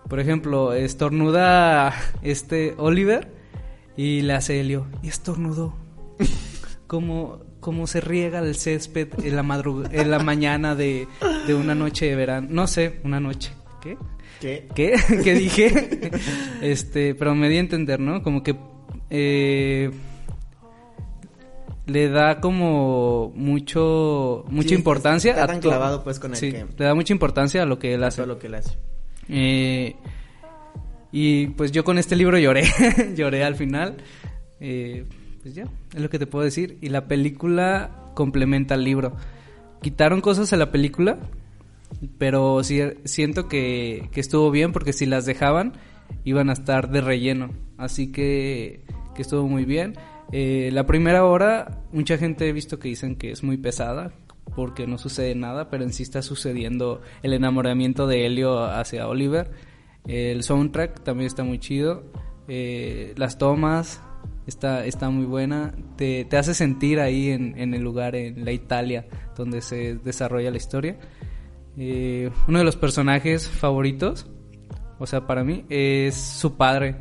[0.09, 3.33] Por ejemplo, estornuda este Oliver
[3.97, 4.87] y le hace Helio.
[5.03, 5.75] Y estornudó.
[6.87, 9.63] como, como se riega el césped en la,
[9.93, 11.09] en la mañana de,
[11.47, 12.49] de una noche de verano.
[12.51, 13.53] No sé, una noche.
[13.81, 13.97] ¿Qué?
[14.41, 14.69] ¿Qué?
[14.75, 14.95] ¿Qué?
[15.25, 16.11] ¿Qué dije?
[16.61, 18.23] este, pero me di a entender, ¿no?
[18.23, 18.57] Como que
[19.11, 19.91] eh,
[21.87, 26.95] le da como mucho mucha importancia está tan clavado pues con el sí, le da
[26.95, 28.23] mucha importancia a lo que él hace.
[28.23, 28.79] A lo que él hace.
[29.33, 29.97] Eh,
[31.11, 32.65] y pues yo con este libro lloré,
[33.17, 33.97] lloré al final.
[34.61, 35.05] Eh,
[35.43, 35.65] pues ya,
[35.95, 36.79] es lo que te puedo decir.
[36.81, 39.17] Y la película complementa el libro.
[39.81, 41.19] Quitaron cosas a la película,
[42.19, 45.73] pero siento que, que estuvo bien porque si las dejaban
[46.25, 47.51] iban a estar de relleno.
[47.79, 49.95] Así que, que estuvo muy bien.
[50.33, 54.13] Eh, la primera hora, mucha gente he visto que dicen que es muy pesada,
[54.55, 59.51] porque no sucede nada, pero en sí está sucediendo el enamoramiento de Helio hacia Oliver.
[60.07, 62.05] El soundtrack también está muy chido.
[62.49, 64.01] Eh, las tomas
[64.47, 65.75] está, está muy buena.
[65.97, 70.51] Te, te hace sentir ahí en, en, el lugar, en la Italia, donde se desarrolla
[70.51, 70.99] la historia.
[71.77, 74.27] Eh, uno de los personajes favoritos,
[74.99, 76.97] o sea, para mí, es su padre.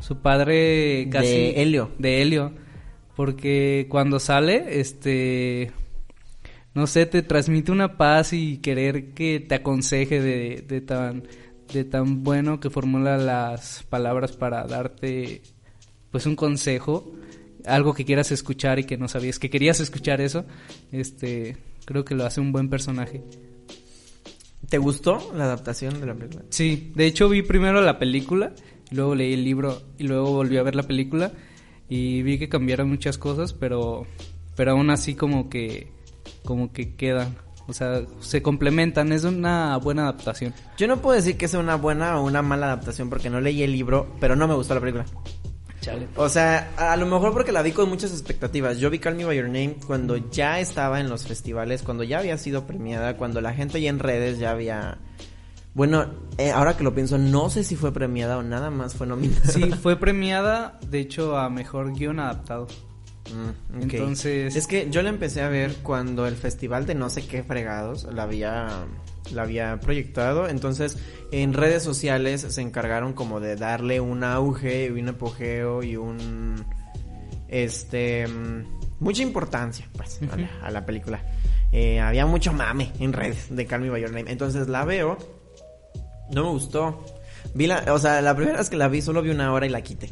[0.00, 1.28] Su padre casi...
[1.28, 1.90] De Helio.
[1.98, 2.52] De Helio.
[3.16, 5.72] Porque cuando sale, este
[6.78, 11.24] no sé, te transmite una paz y querer que te aconseje de, de, tan,
[11.72, 15.42] de tan bueno que formula las palabras para darte
[16.10, 17.12] pues un consejo,
[17.66, 20.46] algo que quieras escuchar y que no sabías que querías escuchar eso,
[20.90, 21.56] este,
[21.88, 23.22] Creo que lo hace un buen personaje.
[24.68, 26.44] ¿Te gustó la adaptación de la película?
[26.50, 28.52] Sí, de hecho vi primero la película,
[28.90, 31.32] luego leí el libro y luego volví a ver la película
[31.88, 34.06] y vi que cambiaron muchas cosas, pero
[34.54, 35.90] pero aún así como que
[36.44, 37.36] como que quedan,
[37.68, 40.54] o sea, se complementan, es una buena adaptación.
[40.78, 43.62] Yo no puedo decir que sea una buena o una mala adaptación porque no leí
[43.62, 45.04] el libro, pero no me gustó la película.
[45.82, 46.08] Chale.
[46.16, 48.78] O sea, a lo mejor porque la vi con muchas expectativas.
[48.78, 52.20] Yo vi Call Me By Your Name cuando ya estaba en los festivales, cuando ya
[52.20, 54.98] había sido premiada, cuando la gente ya en redes ya había...
[55.74, 56.06] Bueno,
[56.38, 59.46] eh, ahora que lo pienso, no sé si fue premiada o nada más fue nominada.
[59.46, 62.66] Sí, fue premiada, de hecho, a mejor guion adaptado.
[63.34, 63.82] Mm.
[63.82, 67.42] Entonces- Es que yo la empecé a ver cuando el festival de no sé qué
[67.42, 68.86] fregados la había,
[69.32, 70.48] la había proyectado.
[70.48, 70.96] Entonces,
[71.32, 76.64] en redes sociales se encargaron como de darle un auge y un apogeo y un.
[77.48, 78.26] Este.
[78.26, 81.22] mm, Mucha importancia, pues, a, la, a la película.
[81.70, 84.30] Eh, había mucho mame en redes de Call Me By Your Name.
[84.32, 85.16] Entonces la veo.
[86.32, 87.04] No me gustó.
[87.54, 89.68] Vi la, o sea, la primera vez que la vi solo vi una hora y
[89.68, 90.10] la quité.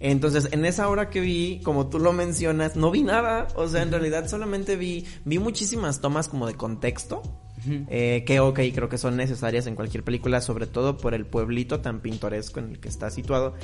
[0.00, 3.48] Entonces, en esa hora que vi, como tú lo mencionas, no vi nada.
[3.54, 7.22] O sea, en realidad solamente vi, vi muchísimas tomas como de contexto.
[7.88, 11.80] eh, que ok, creo que son necesarias en cualquier película, sobre todo por el pueblito
[11.80, 13.54] tan pintoresco en el que está situado.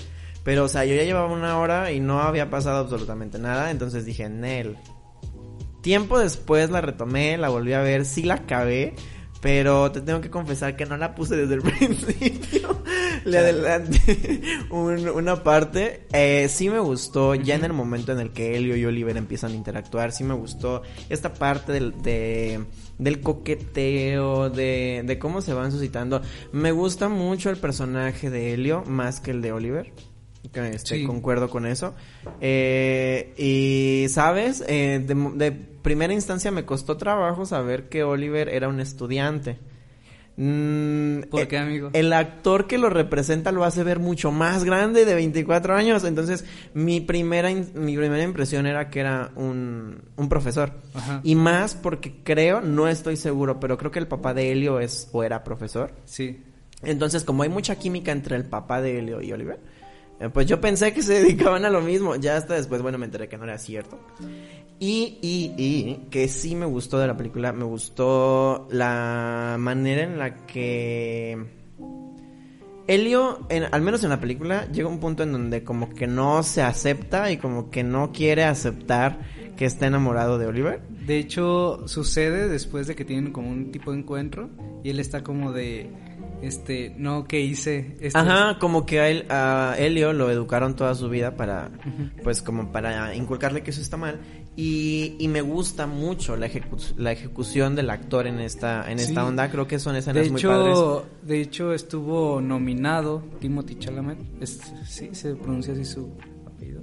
[0.45, 3.71] Pero, o sea, yo ya llevaba una hora y no había pasado absolutamente nada.
[3.71, 4.77] Entonces dije, Nel.
[5.81, 8.95] Tiempo después la retomé, la volví a ver, sí la acabé.
[9.41, 12.83] Pero te tengo que confesar que no la puse desde el principio.
[13.31, 16.07] Le adelanté un- una parte.
[16.13, 19.53] Eh, sí me gustó, ya en el momento en el que Elio y Oliver empiezan
[19.53, 22.65] a interactuar, sí me gustó esta parte del, de-
[22.99, 26.23] del coqueteo, de, de cómo se van suscitando.
[26.53, 29.93] Me gusta mucho el personaje de Elio más que el de Oliver.
[30.55, 31.05] Este, Sí.
[31.05, 31.95] Concuerdo con eso.
[32.41, 34.63] Eh, y, ¿sabes?
[34.69, 39.59] Eh, de, de primera instancia me costó trabajo saber que Oliver era un estudiante.
[40.37, 41.91] Mm, ¿Por eh, qué, amigo?
[41.95, 46.05] El actor que lo representa lo hace ver mucho más grande de 24 años.
[46.05, 46.45] Entonces,
[46.75, 50.73] mi primera, mi primera impresión era que era un, un profesor.
[50.95, 51.21] Ajá.
[51.23, 55.09] Y más porque creo, no estoy seguro, pero creo que el papá de Helio es
[55.13, 55.93] o era profesor.
[56.05, 56.43] Sí.
[56.83, 59.59] Entonces, como hay mucha química entre el papá de Helio y Oliver,
[60.21, 62.17] eh, pues yo pensé que se dedicaban a lo mismo.
[62.17, 63.99] Ya hasta después, bueno, me enteré que no era cierto.
[64.79, 70.19] Y, y, y, que sí me gustó de la película, me gustó la manera en
[70.19, 71.39] la que...
[72.89, 76.43] Helio, en- al menos en la película, llega un punto en donde como que no
[76.45, 79.19] se acepta y como que no quiere aceptar
[79.57, 80.81] que está enamorado de Oliver.
[81.07, 84.51] De hecho, sucede después de que tienen como un tipo de encuentro
[84.85, 85.91] y él está como de,
[86.43, 87.97] este, no, ¿qué hice?
[88.01, 91.71] Esto Ajá, como que a, él, a Helio lo educaron toda su vida para,
[92.23, 94.21] pues como para inculcarle que eso está mal.
[94.59, 99.27] Y, y me gusta mucho la, ejecu- la ejecución del actor en esta, en esta
[99.27, 99.51] onda.
[99.51, 100.73] Creo que son escenas De muy padres.
[100.73, 106.11] hecho, de hecho estuvo nominado Timothy Chalamet, es- sí se pronuncia así su
[106.47, 106.81] apellido.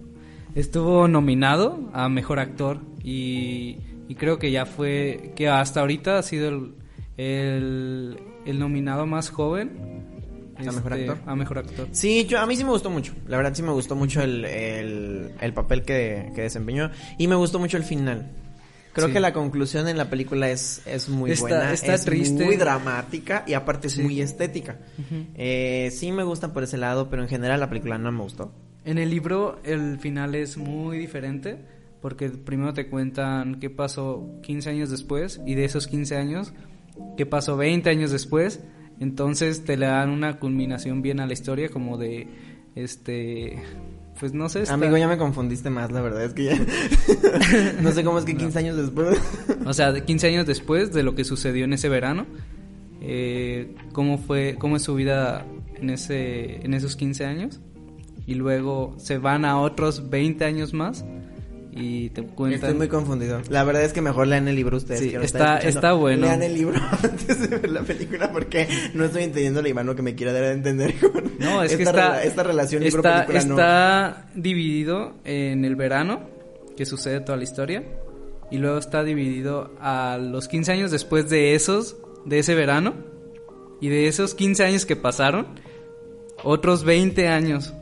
[0.53, 6.21] Estuvo nominado a mejor actor y, y creo que ya fue que hasta ahorita ha
[6.21, 6.73] sido el,
[7.17, 10.12] el, el nominado más joven
[10.67, 11.17] este, ¿A mejor actor?
[11.25, 11.87] A mejor actor.
[11.91, 13.13] Sí, yo, a mí sí me gustó mucho.
[13.27, 16.91] La verdad sí me gustó mucho el, el, el papel que, que desempeñó.
[17.17, 18.31] Y me gustó mucho el final.
[18.93, 19.13] Creo Sí.
[19.13, 21.73] que la conclusión en la película es, es muy Está- buena.
[21.73, 22.45] está es triste.
[22.45, 24.03] muy dramática y aparte es Sí.
[24.03, 24.77] muy estética.
[25.35, 28.51] Eh, sí me gusta por ese lado, pero en general la película no me gustó.
[28.85, 31.57] En el libro el final es muy diferente
[32.01, 36.53] porque primero te cuentan qué pasó 15 años después y de esos 15 años
[37.17, 38.59] qué pasó 20 años después.
[38.99, 42.27] Entonces te le dan una culminación bien a la historia como de
[42.75, 43.61] este
[44.19, 46.55] pues no sé, está- Amigo, ya me confundiste más, la verdad es que ya...
[47.81, 49.17] no sé cómo es que 15 años después...
[49.65, 52.25] o sea, de 15 años después de lo que sucedió en ese verano,
[53.01, 55.45] eh, cómo fue cómo es su vida
[55.81, 57.59] en ese en esos 15 años
[58.25, 61.03] y luego se van a otros 20 años más
[61.75, 63.41] y te cuentan Estoy muy confundido.
[63.49, 64.99] La verdad es que mejor lean el libro ustedes.
[65.01, 66.25] Sí, que está- está bueno.
[66.27, 70.01] Lean el libro antes de ver la película porque no estoy entendiendo la lo que
[70.03, 72.23] me quiere dar a entender con No, es esta que está.
[72.23, 73.53] esta relación está, libro-película no.
[73.55, 76.21] está dividido en el verano,
[76.77, 77.83] que sucede toda la historia.
[78.51, 82.93] Y luego está dividido a los 15 años después de esos, de ese verano.
[83.81, 85.47] Y de esos 15 años que pasaron,
[86.43, 87.73] otros 20 años.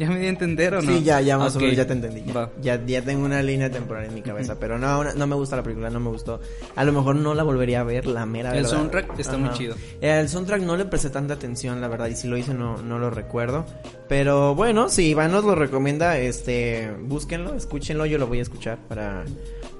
[0.00, 0.90] ¿Ya me di a entender o no?
[0.96, 2.24] Sí, ya, ya más o Ok, menos ya te entendí.
[2.24, 5.56] Ya, ya, ya tengo una línea temporal en mi cabeza, pero no, no, me gusta
[5.56, 6.40] la película, no me gustó.
[6.74, 8.70] A lo mejor no la volvería a ver, la mera El verdad.
[8.70, 9.74] soundtrack está muy chido.
[10.00, 12.78] Eh, El soundtrack no le presté tanta atención, la verdad, y si lo hice no,
[12.80, 13.66] no lo recuerdo.
[14.08, 18.78] Pero bueno, si Iván nos lo recomienda, este, búsquenlo, escúchenlo, yo lo voy a escuchar
[18.88, 19.24] para,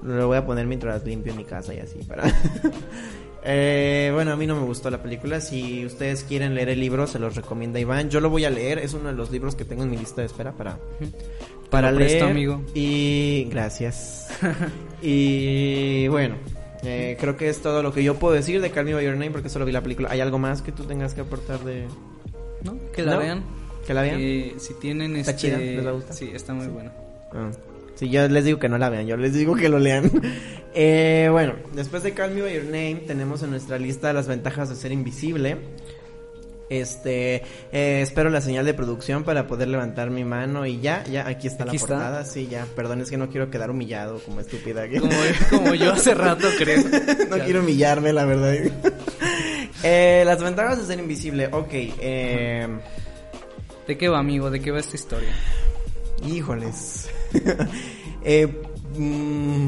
[0.03, 1.97] Lo voy a poner mientras limpio mi casa y así.
[2.07, 2.23] Para...
[3.43, 5.41] Eh, bueno, a mí no me gustó la película.
[5.41, 8.09] Si ustedes quieren leer el libro, se los recomienda Iván.
[8.09, 8.79] Yo lo voy a leer.
[8.79, 10.77] Es uno de los libros que tengo en mi lista de espera para,
[11.69, 12.09] para leer.
[12.09, 12.61] presto, amigo.
[12.73, 14.27] Y gracias.
[15.01, 16.35] y bueno,
[16.83, 19.15] eh, creo que es todo lo que yo puedo decir de Call Me by Your
[19.15, 20.09] Name porque solo vi la película.
[20.11, 21.87] ¿Hay algo más que tú tengas que aportar de
[22.63, 22.77] ¿No?
[22.93, 23.19] Que la ¿No?
[23.19, 23.43] vean.
[23.85, 24.17] que la vean?
[24.19, 25.47] Eh, si tienen ¿Está este...
[25.47, 25.57] chida?
[25.57, 26.15] ¿Les va a gustar?
[26.15, 26.91] Sí, está muy buena.
[27.33, 27.49] Ah.
[28.01, 30.09] Sí, yo les digo que no la vean, yo les digo que lo lean.
[30.73, 34.69] Eh, bueno, después de Call Me By Your Name tenemos en nuestra lista las ventajas
[34.69, 35.57] de ser invisible.
[36.69, 41.27] Este, eh, espero la señal de producción para poder levantar mi mano y ya, ya,
[41.27, 41.87] aquí está Aquí la está.
[41.95, 44.87] portada, sí, ya, perdón, es que no quiero quedar humillado como estúpida.
[44.87, 45.11] Como,
[45.49, 46.81] como yo hace rato, creo.
[47.29, 48.53] no quiero humillarme, la verdad.
[49.83, 52.67] eh, las ventajas de ser invisible, ok, eh,
[53.85, 54.49] ¿De qué va, amigo?
[54.49, 55.35] ¿De qué va esta historia?
[56.25, 57.09] Híjoles.
[58.23, 58.47] eh,
[58.97, 59.67] mm,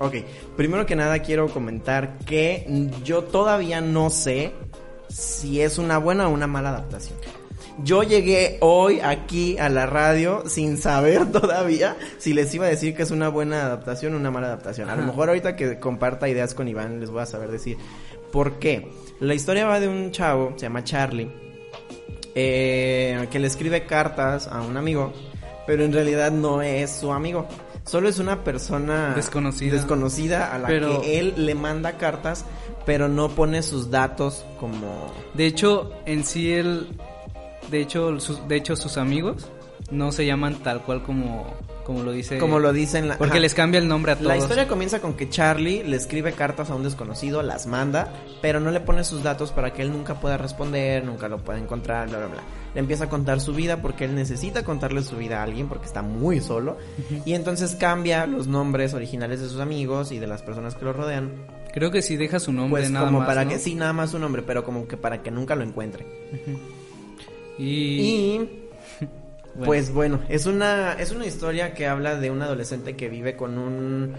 [0.00, 0.14] ok,
[0.56, 4.52] primero que nada quiero comentar que yo todavía no sé
[5.08, 7.18] si es una buena o una mala adaptación.
[7.84, 12.94] Yo llegué hoy aquí a la radio sin saber todavía si les iba a decir
[12.94, 14.90] que es una buena adaptación o una mala adaptación.
[14.90, 17.78] A lo mejor ahorita que comparta ideas con Iván les voy a saber decir
[18.32, 18.88] por qué.
[19.20, 21.30] La historia va de un chavo, se llama Charlie,
[22.34, 25.12] eh, que le escribe cartas a un amigo,
[25.68, 27.46] pero en realidad no es su amigo.
[27.84, 29.74] Solo es una persona Desconocida.
[29.74, 32.46] desconocida a la Pero- que él le manda cartas,
[32.86, 35.12] pero no pone sus datos como...
[35.34, 36.88] De hecho, en sí él,
[37.70, 39.46] de hecho, sus, de hecho sus amigos
[39.90, 41.46] no se llaman tal cual como,
[41.88, 42.36] como lo dice.
[42.36, 43.16] Como lo dicen la...
[43.16, 43.40] Porque ajá.
[43.40, 44.28] les cambia el nombre a todos.
[44.28, 48.60] La historia comienza con que Charlie le escribe cartas a un desconocido, las manda, pero
[48.60, 52.10] no le pone sus datos para que él nunca pueda responder, nunca lo pueda encontrar,
[52.10, 52.42] bla, bla, bla.
[52.74, 55.86] Le empieza a contar su vida porque él necesita contarle su vida a alguien porque
[55.86, 56.76] está muy solo.
[57.24, 60.92] Y entonces cambia los nombres originales de sus amigos y de las personas que lo
[60.92, 61.46] rodean.
[61.72, 63.28] Creo que sí deja su nombre Pues nada como más.
[63.28, 63.50] para ¿no?
[63.50, 66.04] que, sí, nada más su nombre, pero como que para que nunca lo encuentre.
[67.56, 68.48] Y, Y
[69.64, 73.58] Pues bueno, es una, es una historia que habla de un adolescente que vive con
[73.58, 74.14] un...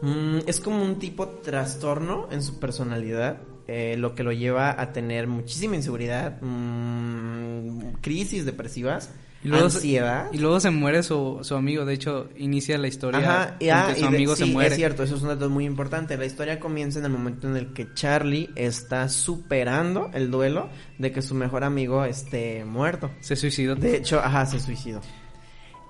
[0.00, 4.92] mm, es como un tipo trastorno en su personalidad, eh, lo que lo lleva a
[4.92, 9.10] tener muchísima inseguridad, mm, crisis depresivas,
[9.44, 10.26] y luego, se- ansiedad.
[10.32, 11.84] y luego se muere su, su amigo.
[11.84, 14.52] De hecho, inicia la historia Ajá, y, ah, que su y de- amigo se sí,
[14.52, 14.68] muere.
[14.70, 16.16] Es cierto, eso es un dato muy importante.
[16.16, 21.10] La historia comienza en el momento en el que Charlie está superando el duelo de
[21.12, 23.10] que su mejor amigo esté muerto.
[23.20, 23.74] Se suicidó.
[23.74, 25.00] De hecho, ajá, se suicidó.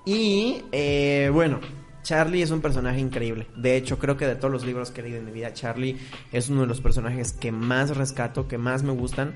[0.05, 1.59] Y eh, bueno,
[2.01, 3.47] Charlie es un personaje increíble.
[3.55, 5.97] De hecho, creo que de todos los libros que he leído en mi vida, Charlie
[6.31, 9.33] es uno de los personajes que más rescato, que más me gustan.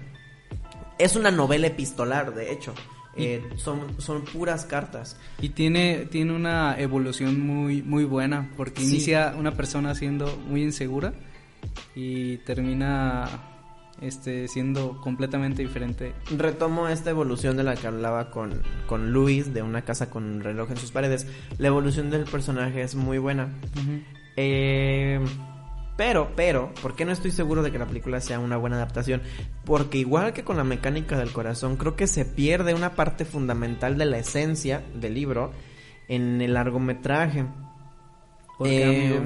[1.00, 2.74] Es una novela epistolar, de hecho.
[3.18, 5.18] Eh, son, son puras cartas.
[5.42, 8.90] Y tiene, tiene una evolución muy, muy buena, porque Sí.
[8.90, 11.14] inicia una persona siendo muy insegura
[11.96, 13.28] y termina
[14.00, 16.14] este siendo completamente diferente.
[16.38, 20.42] Retomo esta evolución de la que hablaba con, con Luis, de una casa con un
[20.42, 21.26] reloj en sus paredes.
[21.58, 23.50] La evolución del personaje es muy buena.
[24.36, 25.20] Eh,
[25.98, 29.22] pero, pero, ¿por qué no estoy seguro de que la película sea una buena adaptación?
[29.66, 33.98] Porque igual que con la mecánica del corazón, creo que se pierde una parte fundamental
[33.98, 35.52] de la esencia del libro
[36.08, 37.46] en el largometraje.
[38.58, 38.86] ¿Por qué, Eh,
[39.18, 39.26] amigo?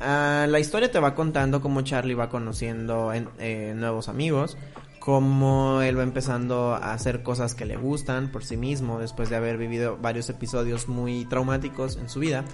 [0.00, 4.56] ah, la historia te va contando cómo Charlie va conociendo en- eh, nuevos amigos,
[5.00, 9.36] cómo él va empezando a hacer cosas que le gustan por sí mismo después de
[9.36, 12.44] haber vivido varios episodios muy traumáticos en su vida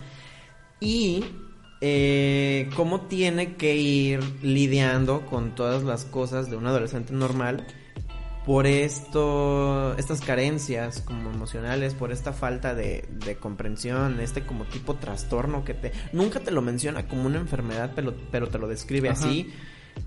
[0.81, 1.25] y
[1.85, 7.67] eh, cómo tiene que ir lidiando con todas las cosas de un adolescente normal
[8.47, 14.95] por esto, estas carencias como emocionales, por esta falta de, de comprensión, este como tipo
[14.95, 19.11] trastorno que te, nunca te lo menciona como una enfermedad, pero, pero te lo describe
[19.11, 19.19] Ajá.
[19.19, 19.53] así.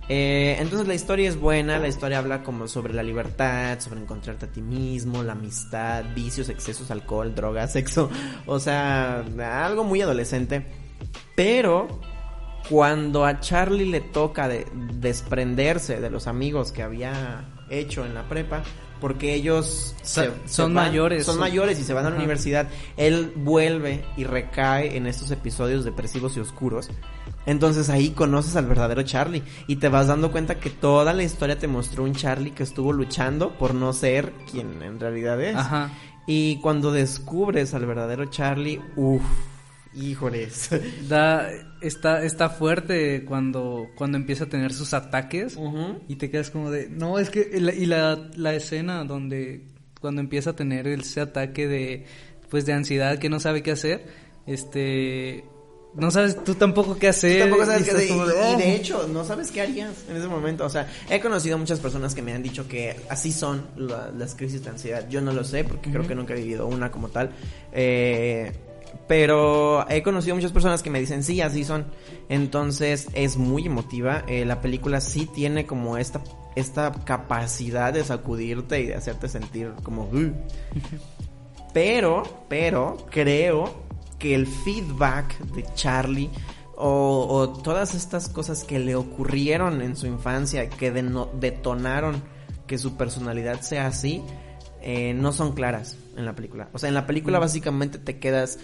[0.07, 4.45] Eh, entonces la historia es buena, la historia habla como sobre la libertad, sobre encontrarte
[4.45, 8.09] a ti mismo, la amistad, vicios, excesos, alcohol, drogas, sexo,
[8.45, 9.25] o sea,
[9.65, 10.84] algo muy adolescente.
[11.35, 11.87] Pero
[12.69, 18.23] cuando a Charlie le toca de- desprenderse de los amigos que había hecho en la
[18.27, 18.63] prepa,
[19.01, 19.93] porque ellos
[20.45, 22.23] son mayores, son son- mayores y se van a la Ajá.
[22.23, 22.67] universidad,
[22.97, 26.89] él vuelve y recae en estos episodios depresivos y oscuros.
[27.45, 31.59] Entonces ahí conoces al verdadero Charlie y te vas dando cuenta que toda la historia
[31.59, 35.55] te mostró un Charlie que estuvo luchando por no ser quien en realidad es.
[35.55, 35.91] Ajá.
[36.25, 39.21] Y cuando descubres al verdadero Charlie, uff,
[39.95, 40.69] híjoles.
[41.09, 41.47] Da,
[41.81, 45.57] está, está fuerte cuando, cuando empieza a tener sus ataques
[46.07, 49.63] y te quedas como de, no, es que, y la, y la, la escena donde,
[50.01, 52.05] cuando empieza a tener ese ataque de,
[52.49, 54.05] pues de ansiedad que no sabe qué hacer,
[54.47, 55.43] este,
[55.95, 57.39] no sabes tú tampoco qué hacer.
[57.41, 58.07] Tampoco sabes y qué hacer.
[58.09, 60.65] como Y, y de hecho, no sabes qué harías en ese momento.
[60.65, 64.35] O sea, he conocido muchas personas que me han dicho que así son la- las
[64.35, 65.07] crisis de ansiedad.
[65.09, 67.29] Yo no lo sé porque creo que nunca he vivido una como tal.
[67.71, 68.51] Eh,
[69.07, 71.85] pero he conocido muchas personas que me dicen, sí, así son.
[72.29, 74.23] Entonces es muy emotiva.
[74.27, 76.21] Eh, la película sí tiene como esta,
[76.55, 80.09] esta capacidad de sacudirte y de hacerte sentir como...
[81.73, 83.83] Pero, pero, creo
[84.17, 86.29] que el feedback de Charlie
[86.77, 92.23] o, o todas estas cosas que le ocurrieron en su infancia, que detonaron
[92.65, 94.23] que su personalidad sea así,
[94.81, 96.69] eh, no son claras en la película.
[96.71, 98.59] O sea, en la película básicamente te quedas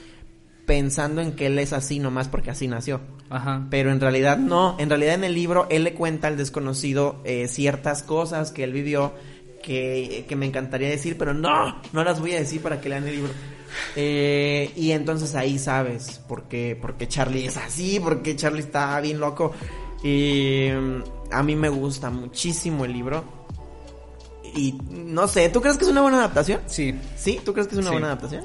[0.66, 3.02] pensando en que él es así nomás porque así nació.
[3.30, 3.68] Ajá.
[3.70, 7.48] Pero en realidad no, en realidad en el libro él le cuenta al desconocido eh,
[7.48, 9.14] ciertas cosas que él vivió
[9.64, 13.08] que, que me encantaría decir, pero no, no las voy a decir para que lean
[13.08, 13.32] el libro.
[13.96, 18.62] Eh, y entonces ahí sabes por qué, por qué Charlie es así, por qué Charlie
[18.62, 19.54] está bien loco.
[20.04, 23.24] Y mm, a mí me gusta muchísimo el libro.
[24.56, 26.60] Y no sé, ¿tú crees que es una buena adaptación?
[26.66, 26.94] Sí.
[27.16, 27.40] ¿Sí?
[27.44, 27.94] ¿Tú crees que es una Sí.
[27.94, 28.44] buena adaptación?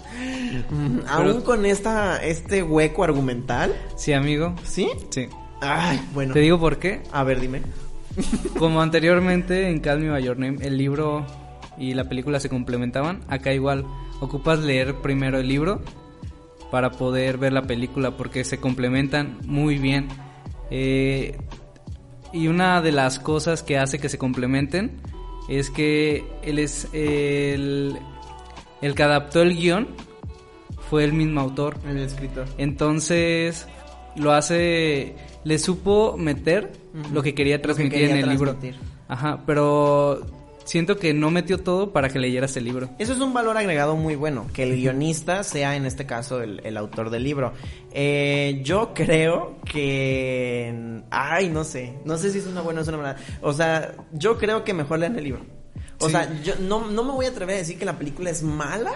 [0.71, 4.55] Mm, Aún con esta, este hueco argumental, Sí, amigo.
[4.65, 4.89] ¿sí?
[5.11, 5.27] Sí.
[5.61, 6.33] Ay, bueno.
[6.35, 7.03] Te digo por qué.
[7.13, 7.63] A ver, dime.
[8.59, 11.27] Como anteriormente en Call Me By Your Name, el libro
[11.79, 13.85] y la película se complementaban, acá igual
[14.21, 15.83] ocupas leer primero el libro
[16.71, 20.09] para poder ver la película porque se complementan muy bien.
[20.71, 21.37] Eh,
[22.33, 25.01] y una de las cosas que hace que se complementen
[25.49, 27.99] es que él es el,
[28.83, 29.89] el que adaptó el guion
[30.91, 31.77] fue el mismo autor.
[31.87, 32.47] El escritor.
[32.59, 33.67] Entonces
[34.17, 36.73] lo hace, le supo meter
[37.13, 38.57] lo que quería Lo que transmitir quería en el libro.
[39.09, 40.27] Ajá, pero
[40.67, 42.91] siento que no metió todo para que leyeras el libro.
[42.99, 46.61] Eso es un valor agregado muy bueno, que el guionista sea en este caso el,
[46.65, 47.55] el autor del libro.
[47.93, 51.01] Eh, yo creo que...
[51.11, 53.17] Ay, no sé, no sé si es una buena o es una mala.
[53.41, 55.41] O sea, yo creo que mejor lean el libro.
[55.99, 56.13] O Sí.
[56.13, 58.93] sea, yo no, no me voy a atrever a decir que la película es mala,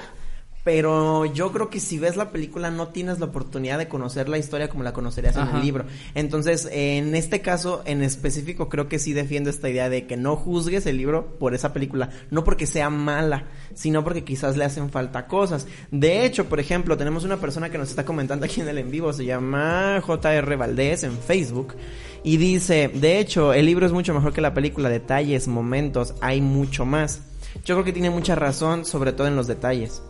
[0.65, 4.39] pero yo creo que si ves la película no tienes la oportunidad de conocer la
[4.39, 5.85] historia como la conocerías en el libro.
[6.15, 10.37] Entonces, en este caso en específico, creo que sí defiendo esta idea de que no
[10.37, 13.45] juzgues el libro por esa película, no porque sea mala,
[13.75, 15.67] sino porque quizás le hacen falta cosas.
[15.91, 18.91] De hecho, por ejemplo, tenemos una persona que nos está comentando aquí en el en
[18.91, 21.75] vivo, se llama JR Valdés en Facebook,
[22.23, 26.41] y dice, de hecho, el libro es mucho mejor que la película, detalles, momentos, hay
[26.41, 27.23] mucho más.
[27.65, 30.03] Yo creo que tiene mucha razón, sobre todo en los detalles.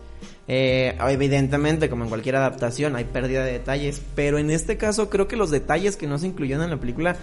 [0.53, 5.28] Eh, evidentemente, como en cualquier adaptación, hay pérdida de detalles, pero en este caso creo
[5.28, 7.14] que los detalles que no se incluyeron en la película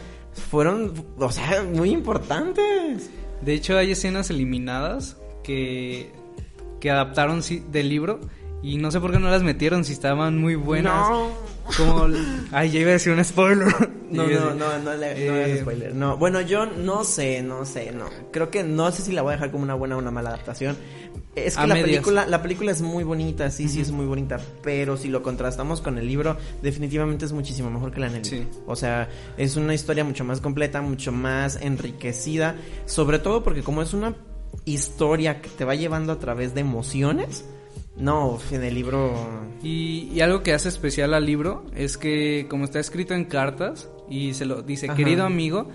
[0.49, 3.09] fueron, o sea, muy importantes.
[3.41, 6.13] De hecho, hay escenas eliminadas que,
[6.80, 8.21] que adaptaron del libro
[8.74, 11.09] y no sé por qué no las metieron si estaban muy buenas.
[11.09, 11.30] No.
[11.78, 12.07] Como,
[12.51, 13.68] ay, ya iba a decir un spoiler.
[14.07, 15.93] No, no, no, no, le, no Eh, spoiler.
[15.93, 18.05] No, bueno, yo no sé, no sé, no.
[18.32, 20.30] Creo que no sé si la voy a dejar como una buena o una mala
[20.30, 20.78] adaptación.
[21.36, 21.89] Es que A la medias.
[21.89, 25.82] película, la película es muy bonita, sí, sí es muy bonita, pero si lo contrastamos
[25.82, 28.47] con el libro, definitivamente es muchísimo mejor que la en Sí.
[28.65, 32.55] O sea, es una historia mucho más completa, mucho más enriquecida,
[32.86, 34.15] sobre todo porque como es una
[34.63, 37.43] historia que te va llevando a través de emociones,
[37.98, 39.14] no, en el libro
[39.64, 43.89] Y, y algo que hace especial al libro es que como está escrito en cartas
[44.10, 44.95] y se lo dice, Ajá.
[44.95, 45.68] querido amigo,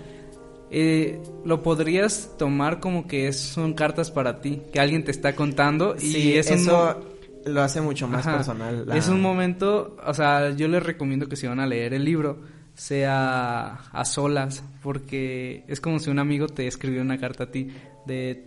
[0.71, 5.35] eh, lo podrías tomar como que es- son cartas para ti, que alguien te está
[5.35, 6.99] contando y sí, es un eso
[7.45, 8.37] lo hace mucho más Ajá.
[8.37, 8.85] personal.
[8.87, 12.05] la- Es un momento, o sea, yo les recomiendo que si van a leer el
[12.05, 12.39] libro,
[12.73, 17.67] sea a solas, porque es como si un amigo te escribió una carta a ti
[18.07, 18.45] de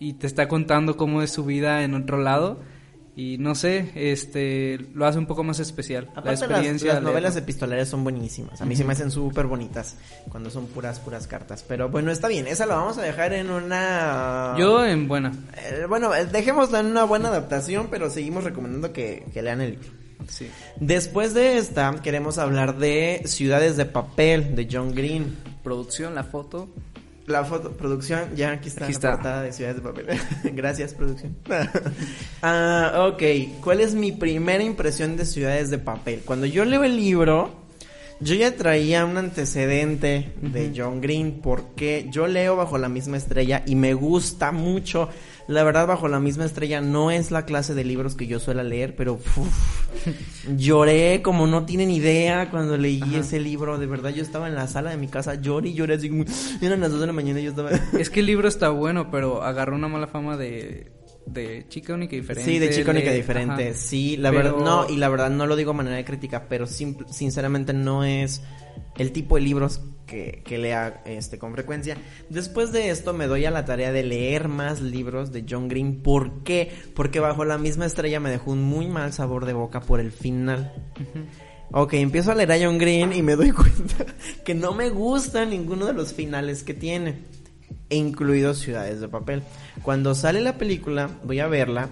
[0.00, 2.58] y te está contando cómo es su vida en otro lado
[3.18, 6.04] y no sé, este lo hace un poco más especial.
[6.04, 7.40] la Aparte experiencia las novelas leerlo.
[7.40, 8.62] epistolares son buenísimas.
[8.62, 9.96] A mí se me hacen súper bonitas
[10.28, 11.64] cuando son puras, puras cartas.
[11.66, 12.46] Pero bueno, está bien.
[12.46, 14.54] Esa la vamos a dejar en una...
[14.56, 15.32] Yo en buena.
[15.56, 19.72] Eh, bueno, eh, dejémosla en una buena adaptación, pero seguimos recomendando que, que lean el
[19.72, 19.88] libro.
[20.28, 20.48] Sí.
[20.78, 25.34] Después de esta, queremos hablar de Ciudades de Papel, de John Green.
[25.64, 26.68] Producción, la foto.
[27.28, 29.10] La foto, producción, ya aquí está Aquí la está.
[29.12, 30.06] portada de Ciudades de Papel.
[30.54, 31.36] Gracias, producción.
[32.42, 33.22] ah, ok.
[33.62, 36.22] ¿Cuál es mi primera impresión de Ciudades de Papel?
[36.24, 37.50] Cuando yo leo el libro,
[38.20, 43.62] yo ya traía un antecedente de John Green porque yo leo Bajo la misma estrella
[43.66, 45.10] y me gusta mucho.
[45.48, 48.62] La verdad, Bajo la misma estrella no es la clase de libros que yo suelo
[48.62, 49.38] leer, pero uf,
[50.56, 53.18] lloré como no tienen idea cuando leí Ajá.
[53.18, 53.78] ese libro.
[53.78, 56.24] De verdad, yo estaba en la sala de mi casa, lloré y lloré así como...
[56.60, 57.70] Eran las dos de la mañana y yo estaba...
[57.98, 60.92] Es que el libro está bueno, pero agarró una mala fama de
[61.26, 62.50] de chica única y diferente.
[62.50, 63.68] Sí, de chica única de- diferente.
[63.70, 63.78] ajá.
[63.78, 66.46] Sí, la Pero- verdad, no, y la verdad no lo digo de manera de crítica,
[66.48, 68.42] pero sinceramente no es
[68.96, 71.96] el tipo de libros que, que lea este con frecuencia.
[72.28, 76.02] Después de esto me doy a la tarea de leer más libros de John Green.
[76.02, 76.72] ¿Por qué?
[76.96, 80.10] Porque bajo la misma estrella me dejó un muy mal sabor de boca por el
[80.10, 80.72] final.
[81.70, 84.06] Ok, empiezo a leer a John Green y me doy cuenta
[84.44, 87.18] que no me gusta ninguno de los finales que tiene,
[87.90, 89.42] incluidos Ciudades de Papel.
[89.82, 91.90] Cuando sale la película, voy a verla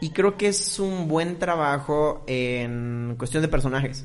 [0.00, 4.04] y creo que es un buen trabajo en cuestión de personajes.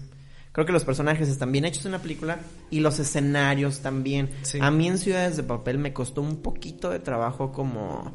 [0.51, 2.39] Creo que los personajes están bien hechos en la película
[2.69, 4.29] y los escenarios también.
[4.41, 4.59] Sí.
[4.61, 8.13] A mí en Ciudades de Papel me costó un poquito de trabajo como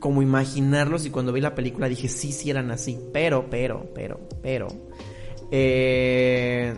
[0.00, 4.18] como imaginarlos y cuando vi la película dije sí, sí eran así, pero, pero, pero,
[4.42, 4.68] pero,
[5.52, 6.74] eh,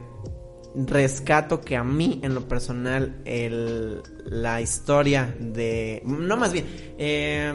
[0.74, 6.66] rescato que a mí en lo personal el, la historia de, no más bien,
[6.98, 7.52] eh,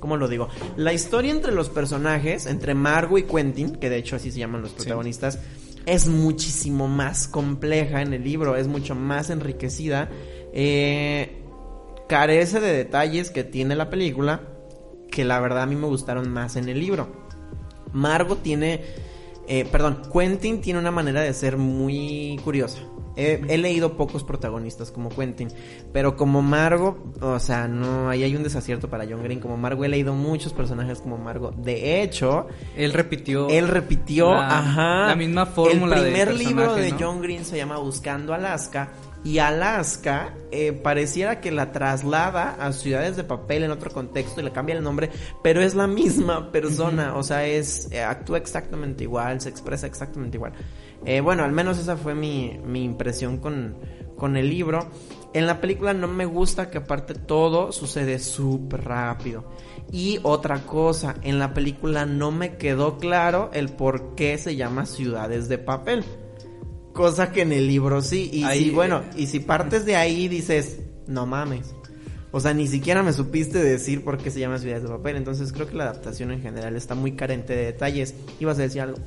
[0.00, 0.48] ¿cómo lo digo?
[0.76, 4.62] La historia entre los personajes, entre Margo y Quentin, que de hecho así se llaman
[4.62, 5.38] los protagonistas,
[5.86, 10.10] es muchísimo más compleja en el libro, es mucho más enriquecida.
[10.52, 11.42] Eh,
[12.08, 14.42] carece de detalles que tiene la película,
[15.10, 17.08] que la verdad a mí me gustaron más en el libro.
[17.92, 18.82] Margo tiene,
[19.46, 22.80] eh, perdón, Quentin tiene una manera de ser muy curiosa.
[23.16, 25.48] He, he leído pocos protagonistas como Quentin,
[25.92, 29.40] pero como Margo, o sea, no, ahí hay un desacierto para John Green.
[29.40, 31.50] Como Margo he leído muchos personajes como Margo.
[31.56, 32.46] De hecho,
[32.76, 33.48] Él repitió.
[33.48, 36.96] él repitió, la- ajá, la misma fórmula El primer libro de ¿no?
[37.00, 38.90] John Green se llama Buscando Alaska
[39.24, 44.44] y Alaska eh, pareciera que la traslada a Ciudades de Papel en otro contexto y
[44.44, 45.10] le cambia el nombre,
[45.42, 50.36] pero es la misma persona, o sea, es eh, actúa exactamente igual, se expresa exactamente
[50.36, 50.52] igual.
[51.06, 53.76] Eh, bueno, al menos esa fue mi, mi impresión con,
[54.16, 54.90] con el libro.
[55.32, 59.44] En la película no me gusta que aparte todo sucede súper rápido.
[59.92, 64.84] Y otra cosa, en la película no me quedó claro el por qué se llama
[64.86, 66.04] Ciudades de Papel.
[66.92, 68.28] Cosa que en el libro sí.
[68.32, 71.74] Y Ahí, si, bueno, eh, y si partes de ahí dices, no mames.
[72.32, 75.16] O sea, ni siquiera me supiste decir por qué se llama Ciudades de Papel.
[75.16, 78.14] Entonces creo que la adaptación en general está muy carente de detalles.
[78.40, 78.98] Ibas a decir algo.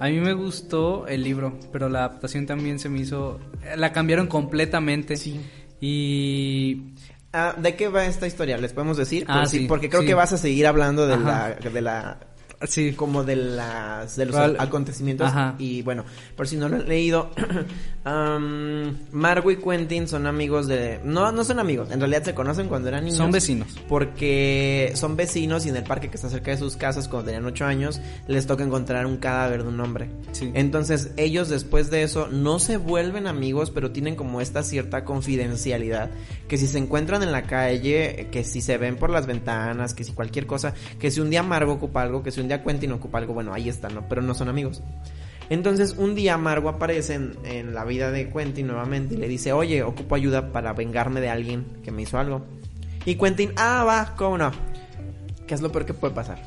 [0.00, 3.40] A mí me gustó el libro, pero la adaptación también se me hizo.
[3.76, 5.16] La cambiaron completamente.
[5.16, 5.40] Sí.
[5.80, 6.94] Y.
[7.32, 8.56] Ah, ¿De qué va esta historia?
[8.58, 9.24] ¿Les podemos decir?
[9.28, 10.06] Ah, Pues sí, sí, porque creo sí.
[10.06, 11.56] que vas a seguir hablando de Ajá.
[11.62, 12.18] la, de la
[12.66, 12.92] Sí.
[12.92, 15.54] como de las de los acontecimientos Ajá.
[15.58, 16.04] y bueno
[16.36, 17.30] por si no lo han leído
[18.04, 22.68] am, Margo y Quentin son amigos de no no son amigos en realidad se conocen
[22.68, 23.68] cuando eran niños Son vecinos.
[23.88, 27.44] porque son vecinos y en el parque que está cerca de sus casas cuando tenían
[27.46, 30.50] ocho años les toca encontrar un cadáver de un hombre Sí.
[30.54, 36.10] entonces ellos después de eso no se vuelven amigos pero tienen como esta cierta confidencialidad
[36.48, 40.04] que si se encuentran en la calle que si se ven por las ventanas que
[40.04, 42.92] si cualquier cosa que si un día Margo ocupa algo que si un día Quentin
[42.92, 44.82] ocupa algo bueno ahí están no pero no son amigos
[45.50, 49.52] entonces un día Margo aparece en, en la vida de Quentin nuevamente y le dice,
[49.52, 52.44] oye, ocupo ayuda para vengarme de alguien que me hizo algo.
[53.04, 54.50] Y Quentin, ah, va, cómo no.
[55.46, 56.38] ¿Qué es lo peor que puede pasar?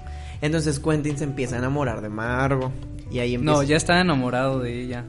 [0.42, 2.72] Entonces Quentin se empieza a enamorar de Margo.
[3.10, 3.54] Y ahí empieza...
[3.54, 5.06] No, ya estaba enamorado de ella.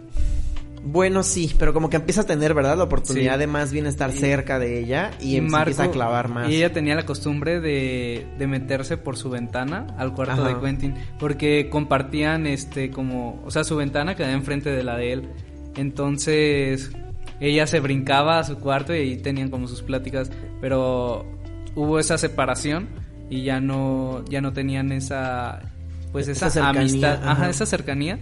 [0.85, 2.77] Bueno, sí, pero como que empieza a tener, ¿verdad?
[2.77, 3.39] La oportunidad Sí.
[3.39, 6.51] de más bien estar Y- cerca de ella y, em- Marco- empieza a clavar más.
[6.51, 10.49] Y ella tenía la costumbre de, de meterse por su ventana al cuarto Ajá.
[10.49, 10.95] de Quentin.
[11.21, 13.41] Porque compartían, este, como.
[13.45, 15.29] O sea, su ventana quedaba enfrente de la de él.
[15.77, 16.91] Entonces.
[17.41, 20.31] Ella se brincaba a su cuarto y ahí tenían como sus pláticas.
[20.61, 21.25] Pero
[21.75, 22.89] hubo esa separación
[23.31, 25.61] y ya no, ya no tenían esa.
[26.13, 27.15] Pues Esa esa, cercanía, amistad.
[27.23, 27.31] ajá.
[27.33, 28.19] Ajá, esa cercanía.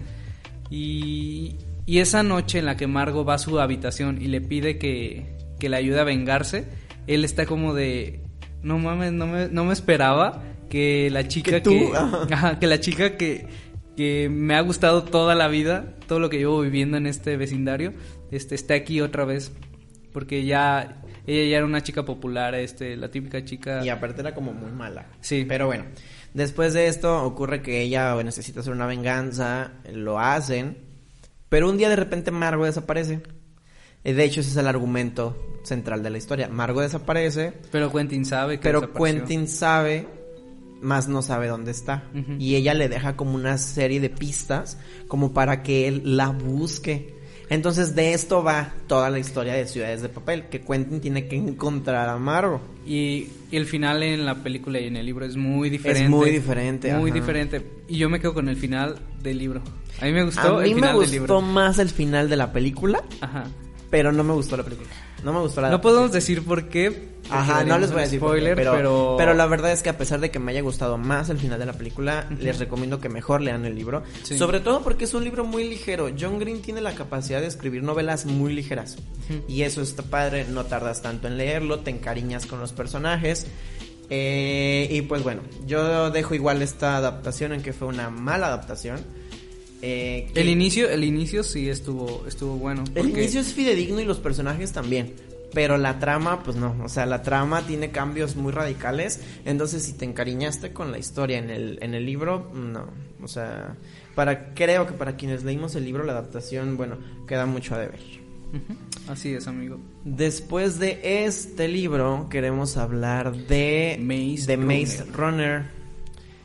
[0.71, 1.57] Y,
[1.87, 5.37] y esa noche en la que Margo va a su habitación y le pide que,
[5.59, 6.66] que le ayude a vengarse,
[7.07, 8.22] él está como de,
[8.62, 12.26] no mames, no me, no me esperaba que la chica Que tú, que, ajá.
[12.31, 13.47] ajá, que la chica que,
[13.97, 17.93] que me ha gustado toda la vida, todo lo que llevo viviendo en este vecindario,
[18.31, 19.53] este, está aquí otra vez.
[20.12, 23.85] Porque ya, ella ya era una chica popular, este, la típica chica.
[23.85, 25.07] Y aparte era como muy mala.
[25.20, 25.45] Sí.
[25.47, 25.85] Pero bueno,
[26.35, 30.78] después de esto ocurre que ella necesita hacer una venganza, lo hacen,
[31.51, 33.21] pero un día de repente Margo desaparece.
[34.05, 36.49] Eh, De hecho, ese es el argumento central de la historia.
[36.49, 39.19] Margo desaparece, Pero Quentin sabe que pero desapareció.
[39.19, 40.07] Quentin sabe,
[40.81, 42.05] más no sabe dónde está.
[42.39, 47.15] Y ella le deja como una serie de pistas como para que él la busque.
[47.51, 51.37] Entonces de esto va toda la historia de Ciudades de Papel, que Quentin tiene que
[51.37, 52.61] encontrar a Margo.
[52.87, 56.09] Y, y el final en la película y en el libro es muy diferente.
[56.09, 57.21] muy diferente, Muy ajá.
[57.21, 57.67] diferente.
[57.89, 59.62] Y yo me quedo con el final del libro.
[60.01, 61.41] A mí me gustó A mí el me final del gustó libro.
[61.43, 63.45] más el final de la película, Ajá.
[63.91, 64.89] pero no me gustó la película.
[65.25, 67.11] No me gustó la No podemos decir por qué.
[67.33, 69.14] Ajá, no les voy a decir por qué, spoiler, pero, pero...
[69.18, 71.61] pero la verdad es que a pesar de que me haya gustado más el final
[71.61, 74.03] de la película, les recomiendo que mejor lean el libro.
[74.25, 74.37] Sí.
[74.39, 76.11] Sobre todo porque es un libro muy ligero.
[76.18, 78.97] John Green tiene la capacidad de escribir novelas muy ligeras.
[79.47, 83.47] Y eso está padre, no tardas tanto en leerlo, te encariñas con los personajes.
[84.11, 89.01] Eh, y pues bueno, yo dejo igual esta adaptación en que fue una mala adaptación.
[89.83, 92.83] Eh, El inicio, el inicio sí estuvo, estuvo bueno.
[92.89, 95.15] el porque- inicio es fidedigno y los personajes también.
[95.53, 96.77] Pero la trama, pues no.
[96.85, 99.21] O sea, la trama tiene cambios muy radicales.
[99.45, 102.87] Entonces, si te encariñaste con la historia en el, en el libro, no.
[103.21, 103.75] O sea,
[104.15, 107.99] para, creo que para quienes leímos el libro, la adaptación, bueno, queda mucho a deber.
[109.09, 109.79] Así es, amigo.
[110.05, 115.67] Después de este libro, queremos hablar de Maze de Maze Runner.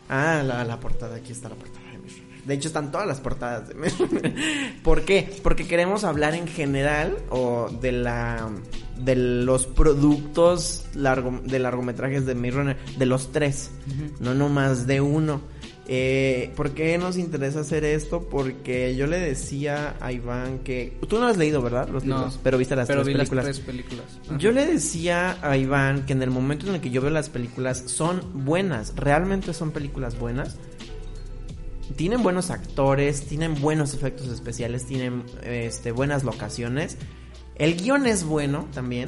[0.09, 2.45] Ah, la, la portada, aquí está la portada de Maze Runner.
[2.45, 4.33] De hecho, están todas las portadas de Maze Runner.
[4.83, 5.31] ¿Por qué?
[5.43, 8.49] Porque queremos hablar en general o de la
[8.97, 13.71] de los productos largo, de largometrajes de Maze Runner, de los tres,
[14.19, 15.41] no nomás de uno.
[15.87, 18.21] Eh, ¿Por qué nos interesa hacer esto?
[18.27, 20.97] Porque yo le decía a Iván que...
[21.07, 21.87] Tú no has leído, ¿verdad?
[21.89, 23.45] Los No, libros, pero viste las pero tres vi películas.
[23.45, 24.05] las tres películas.
[24.27, 24.37] Ajá.
[24.39, 27.29] Yo le decía a Iván que en el momento en el que yo veo las
[27.29, 30.57] películas son buenas, realmente son películas buenas.
[31.95, 36.97] Tienen buenos actores, tienen buenos efectos especiales, tienen este, buenas locaciones.
[37.57, 39.07] El guion es bueno también,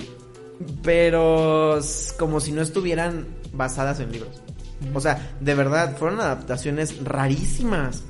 [0.83, 1.79] pero
[2.19, 4.41] como si no estuvieran basadas en libros.
[4.93, 8.03] O sea, de verdad, fueron adaptaciones rarísimas.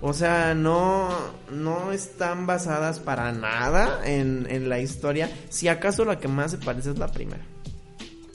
[0.00, 1.08] O sea, no,
[1.52, 5.30] no están basadas para nada en, en la historia.
[5.48, 7.42] Si acaso la que más se parece es la primera.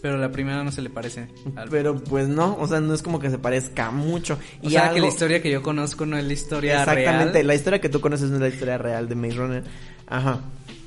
[0.01, 1.27] Pero la primera no se le parece.
[1.55, 4.35] al- Pero pues no, o sea, no es como que se parezca mucho.
[4.63, 7.47] o y sea, que la historia que yo conozco no es la historia Exactamente, real.
[7.47, 9.63] la historia que tú conoces no es la historia real de Maze Runner.
[10.07, 10.39] Ajá.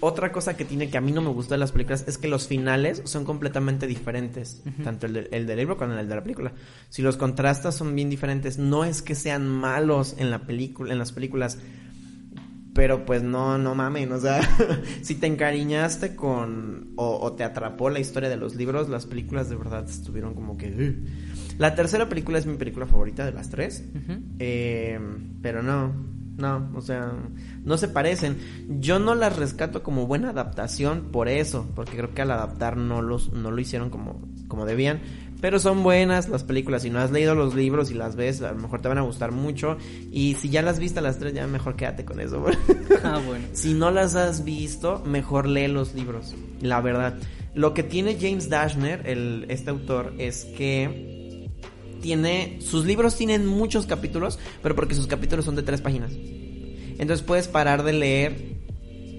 [0.03, 2.26] Otra cosa que tiene que a mí no me gustó de las películas es que
[2.26, 4.62] los finales son completamente diferentes.
[4.82, 6.53] Tanto el, de- el del libro como el de la película.
[6.88, 8.59] Si los contrastas son bien diferentes.
[8.59, 11.59] No es que sean malos en la película, en las películas.
[12.72, 14.40] Pero pues no, no mamen, o sea,
[15.03, 19.51] si te encariñaste con o, o te atrapó la historia de los libros, las películas
[19.51, 20.94] de verdad estuvieron como que...
[21.59, 23.84] La tercera película es mi película favorita de las tres.
[24.38, 24.98] Eh,
[25.42, 25.92] pero no,
[26.41, 27.12] no, o sea,
[27.64, 28.38] no se parecen.
[28.80, 33.03] Yo no las rescato como buena adaptación por eso, porque creo que al adaptar no
[33.03, 35.01] los, no lo hicieron como, como debían.
[35.41, 36.82] Pero son buenas las películas.
[36.82, 39.03] Si no has leído los libros y las ves, a lo mejor te van a
[39.03, 39.78] gustar mucho.
[40.11, 42.45] Y si ya las viste las tres, ya mejor quédate con eso.
[43.03, 43.47] Ah, bueno.
[43.55, 46.34] si no las has visto, mejor lee los libros.
[46.61, 47.14] La verdad.
[47.55, 51.20] Lo que tiene James Dashner, el, este autor, es que
[52.01, 52.59] tiene.
[52.61, 56.12] Sus libros tienen muchos capítulos, pero porque sus capítulos son de tres páginas.
[56.12, 58.61] Entonces puedes parar de leer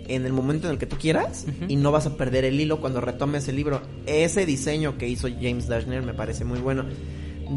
[0.08, 2.82] en el momento en el que tú quieras y no vas a perder el hilo
[2.82, 3.82] cuando retomes el libro.
[4.06, 6.86] Ese diseño que hizo James Dashner me parece muy bueno.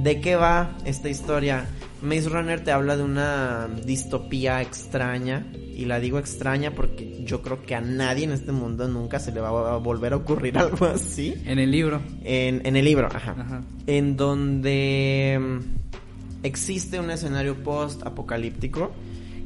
[0.03, 1.67] ¿De qué va esta historia?
[2.03, 5.47] Maze Runner te habla de una distopía extraña.
[5.55, 9.33] Y la digo extraña porque yo creo que a nadie en este mundo nunca se
[9.33, 11.35] le va a volver a ocurrir algo así.
[11.47, 12.01] En el libro.
[12.23, 13.37] En, en el libro, ajá.
[13.39, 13.63] Ajá.
[13.87, 18.93] En donde mm, existe un escenario post-apocalíptico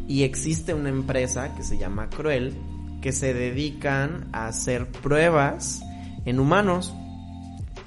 [0.06, 2.54] y existe una empresa que se llama Cruel
[3.00, 5.82] que se dedican a hacer pruebas
[6.24, 6.94] en humanos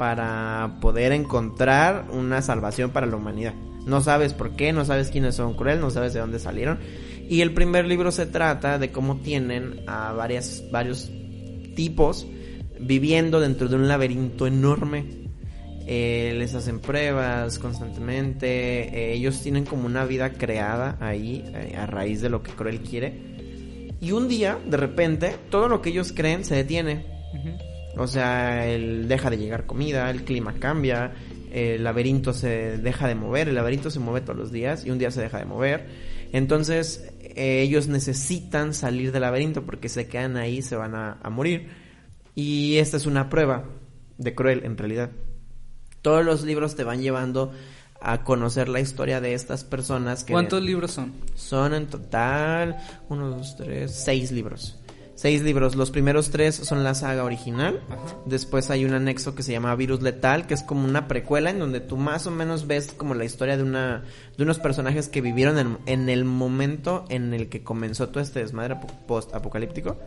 [0.01, 3.53] para poder encontrar una salvación para la humanidad.
[3.85, 6.79] No sabes por qué, no sabes quiénes son Cruel, no sabes de dónde salieron.
[7.29, 11.11] Y el primer libro se trata de cómo tienen a varias, varios
[11.75, 12.25] tipos
[12.79, 15.05] viviendo dentro de un laberinto enorme.
[15.85, 18.47] Eh, les hacen pruebas constantemente.
[18.47, 22.79] eh, ellos tienen como una vida creada ahí eh, a raíz de lo que Cruel
[22.79, 23.93] quiere.
[24.01, 27.05] Y un día, de repente, todo lo que ellos creen se detiene.
[27.97, 31.13] O sea, el deja de llegar comida, el clima cambia,
[31.51, 34.97] el laberinto se deja de mover, el laberinto se mueve todos los días y un
[34.97, 35.87] día se deja de mover.
[36.31, 41.29] Entonces, eh, ellos necesitan salir del laberinto porque se quedan ahí, se van a, a
[41.29, 41.69] morir.
[42.35, 43.65] Y esta es una prueba
[44.17, 45.11] de cruel, en realidad.
[46.01, 47.51] Todos los libros te van llevando
[48.01, 51.13] a conocer la historia de estas personas que ¿Cuántos libros son?
[51.35, 52.77] son en total
[53.09, 54.80] uno, dos, tres, seis libros.
[55.21, 55.75] Seis libros.
[55.75, 57.79] Los primeros tres son la saga original.
[58.25, 61.59] Después hay un anexo que se llama Virus Letal, que es como una precuela en
[61.59, 64.03] donde tú más o menos ves como la historia de una
[64.35, 68.39] de unos personajes que vivieron en, en el momento en el que comenzó todo este
[68.39, 69.99] desmadre post apocalíptico.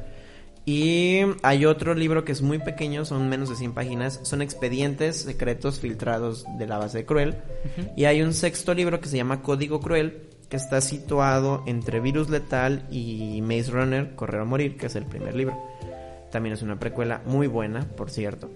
[0.66, 5.22] Y hay otro libro que es muy pequeño, son menos de 100 páginas, son expedientes
[5.22, 7.36] secretos filtrados de la base de Cruel.
[7.96, 12.28] Y hay un sexto libro que se llama Código Cruel, que está situado entre Virus
[12.30, 15.60] Letal y Maze Runner, Correr o Morir, que es el primer libro.
[16.30, 18.50] También es una precuela muy buena, por cierto.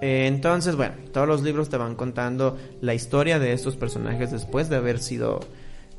[0.00, 4.76] Entonces, bueno, todos los libros te van contando la historia de estos personajes después de
[4.76, 5.40] haber sido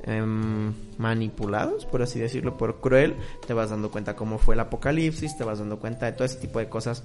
[0.03, 3.15] em, manipulados, por así decirlo, por Cruel.
[3.47, 6.37] Te vas dando cuenta cómo fue el apocalipsis, te vas dando cuenta de todo ese
[6.37, 7.03] tipo de cosas.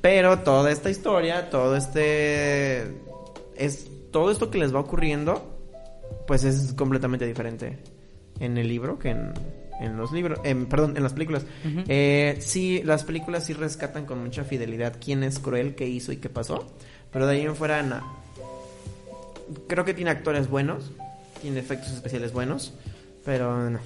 [0.00, 3.02] Pero toda esta historia, todo este...
[3.56, 5.57] Es, todo esto que les va ocurriendo,
[6.28, 7.78] pues es completamente diferente
[8.38, 9.32] en el libro que en,
[9.80, 11.42] en los libros, en, perdón, en las películas.
[11.88, 16.18] Eh, sí, las películas sí rescatan con mucha fidelidad quién es cruel, qué hizo y
[16.18, 16.64] qué pasó.
[17.10, 18.04] Pero de ahí en fuera, na-
[19.66, 20.92] creo que tiene actores buenos,
[21.40, 22.74] tiene efectos especiales buenos,
[23.24, 23.78] pero no,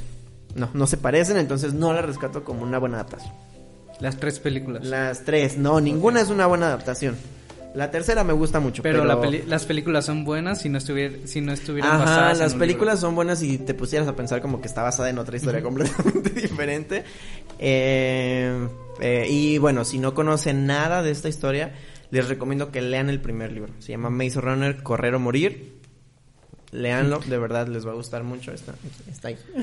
[0.57, 3.32] no, no se parecen, entonces no la rescato como una buena adaptación.
[4.01, 4.84] Las tres películas.
[4.84, 7.16] Las tres, no, ninguna es una buena adaptación.
[7.75, 10.77] La tercera me gusta mucho, pero pero, la peli- las películas son buenas si no,
[10.79, 13.09] estuvier si no estuvieran Ajá, basadas en las un películas libro.
[13.09, 16.31] son buenas y te pusieras a pensar como que está basada en otra historia completamente
[16.41, 17.05] diferente.
[17.59, 18.68] Eh,
[19.01, 21.73] eh, y bueno, si no conocen nada de esta historia,
[22.11, 23.73] les recomiendo que lean el primer libro.
[23.79, 25.73] Se llama Maze Runner, Correr o Morir.
[26.73, 28.53] Leanlo, de verdad les va a gustar mucho.
[28.53, 28.75] Está,
[29.11, 29.39] está ahí.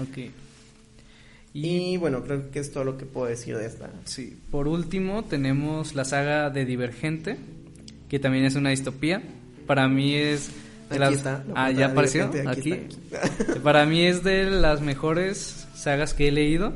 [0.00, 0.30] Ok.
[1.52, 3.88] Y bueno, creo que es todo lo que puedo decir de esta.
[4.04, 7.38] Sí, por último tenemos la saga de Divergente,
[8.08, 9.22] que también es una distopía.
[9.66, 10.50] Para mí es
[10.90, 12.86] de las- está, Ah, ya apareció aquí.
[13.62, 16.72] Para mí es de las mejores sagas que he leído.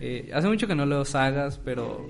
[0.00, 2.06] Eh, hace mucho que no leo sagas, pero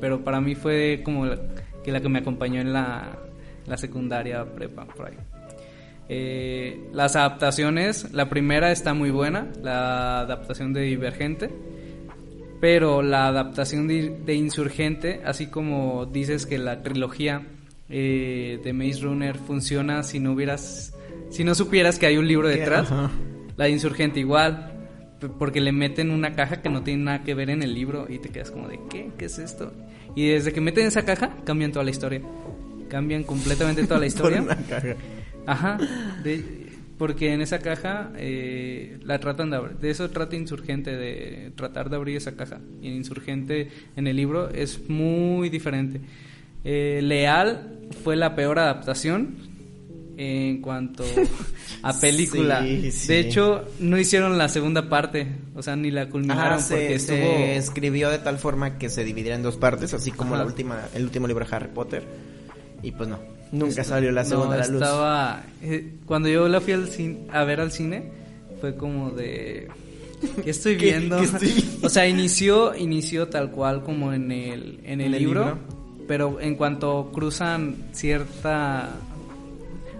[0.00, 1.38] pero para mí fue como la,
[1.84, 3.18] que la que me acompañó en la,
[3.66, 5.14] la secundaria prepa por ahí.
[6.08, 11.50] Eh, las adaptaciones, la primera está muy buena, la adaptación de Divergente,
[12.60, 17.42] pero la adaptación de, de Insurgente, así como dices que la trilogía
[17.88, 20.94] eh, de Maze Runner funciona si no hubieras,
[21.30, 23.10] si no supieras que hay un libro detrás, ajá.
[23.56, 24.72] la de Insurgente igual,
[25.38, 28.18] porque le meten una caja que no tiene nada que ver en el libro y
[28.18, 29.10] te quedas como de ¿qué?
[29.18, 29.72] ¿Qué es esto?
[30.14, 32.20] Y desde que meten esa caja cambian toda la historia,
[32.88, 34.42] cambian completamente toda la historia.
[34.42, 34.94] Por una caja.
[35.46, 35.78] Ajá,
[36.22, 36.68] de-
[36.98, 41.90] porque en esa caja eh, la tratan de abrir, de eso trata Insurgente, de tratar
[41.90, 42.58] de abrir esa caja.
[42.82, 46.00] Y en Insurgente, en el libro, es muy diferente.
[46.64, 49.36] Eh, Leal fue la peor adaptación
[50.16, 51.04] en cuanto
[51.82, 52.62] a película.
[52.62, 53.08] Sí, sí.
[53.08, 56.98] De hecho, no hicieron la segunda parte, o sea, ni la culminaron Ajá, se, porque
[56.98, 57.38] se estuvo...
[57.44, 60.42] escribió de tal forma que se dividiera en dos partes, así como Ajá.
[60.42, 62.02] la última, el último libro de Harry Potter.
[62.82, 63.18] Y pues no,
[63.52, 64.82] nunca Esto- salió la segunda no, la luz.
[64.82, 68.10] Estaba, eh, cuando yo la fui al cin- a ver al cine,
[68.60, 69.68] fue como de...
[70.42, 71.18] ¿Qué estoy ¿Qué- viendo?
[71.18, 71.78] qué estoy viendo?
[71.86, 75.77] O sea, inició, inició tal cual como en el, en el, ¿En el libro, libro?
[76.08, 78.96] Pero en cuanto cruzan cierta...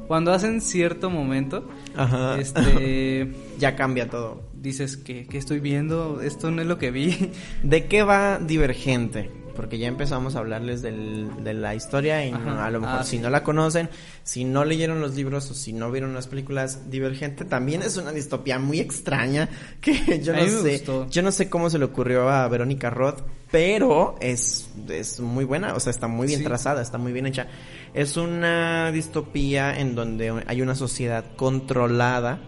[0.09, 2.39] Cuando hacen cierto momento, Ajá.
[2.41, 3.31] este...
[3.59, 4.43] ya cambia todo.
[4.55, 7.31] dices que, que estoy viendo, esto no es lo que vi.
[7.63, 9.31] ¿De qué va Divergente?
[9.55, 13.05] Porque ya empezamos a hablarles del- de la historia y no- a lo mejor Ah,
[13.05, 13.23] si sí.
[13.23, 13.91] no la conocen,
[14.23, 18.13] si no leyeron los libros o si no vieron las películas, Divergente también es una
[18.13, 19.49] distopía muy extraña
[19.81, 21.09] que yo A no sé, gustó.
[21.11, 23.21] yo no sé cómo se le ocurrió a Verónica Roth,
[23.51, 26.45] pero es, es muy buena, o sea, está muy bien Sí.
[26.45, 27.47] trazada, está muy bien hecha.
[27.95, 32.39] Es una distopía en donde hay una sociedad controlada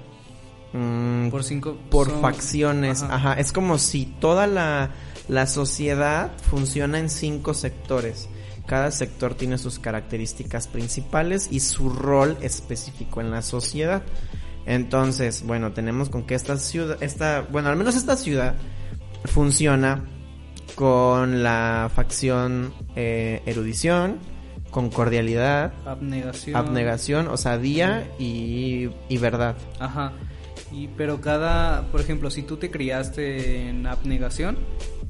[0.72, 1.78] mm, Por cinco...
[1.90, 3.02] por son- facciones.
[3.02, 3.14] Ajá.
[3.14, 3.40] Ajá.
[3.40, 4.90] Es como si toda la,
[5.28, 8.28] la sociedad funciona en cinco sectores.
[8.66, 14.02] Cada sector tiene sus características principales y su rol específico en la sociedad.
[14.66, 18.54] Entonces, bueno, tenemos con que esta ciudad, esta, bueno, al menos esta ciudad
[19.24, 20.04] funciona
[20.80, 24.16] con la facción eh, erudición,
[24.70, 26.56] con cordialidad, Abnegación.
[26.56, 29.56] abnegación, osadía y, y verdad.
[29.78, 30.12] Ajá.
[30.72, 34.56] Y pero cada, por ejemplo, si tú te criaste en abnegación,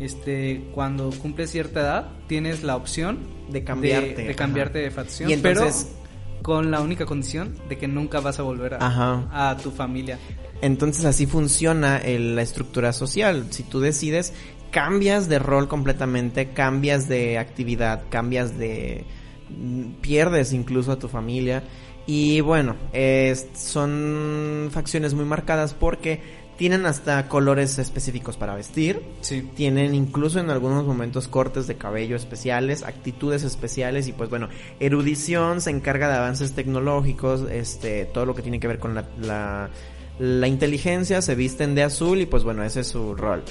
[0.01, 4.37] este, cuando cumples cierta edad, tienes la opción De cambiarte, de, de ajá.
[4.37, 8.43] cambiarte de facción, Y entonces- pero con la única condición de que nunca vas a
[8.43, 10.19] volver a, a tu familia.
[10.63, 13.47] Entonces así funciona el- la estructura social.
[13.51, 14.33] Si tú decides,
[14.71, 19.05] cambias de rol completamente, cambias de actividad, cambias de...
[20.01, 21.63] pierdes incluso a tu familia.
[22.07, 29.01] Y bueno, es- son facciones muy marcadas porque tienen hasta colores específicos para vestir.
[29.21, 29.49] Sí.
[29.55, 34.49] Tienen incluso en algunos momentos cortes de cabello especiales, actitudes especiales y pues bueno,
[34.79, 39.05] erudición se encarga de avances tecnológicos, este, todo lo que tiene que ver con la,
[39.23, 39.71] la,
[40.19, 43.43] la inteligencia, se visten de azul y pues bueno, ese es su rol.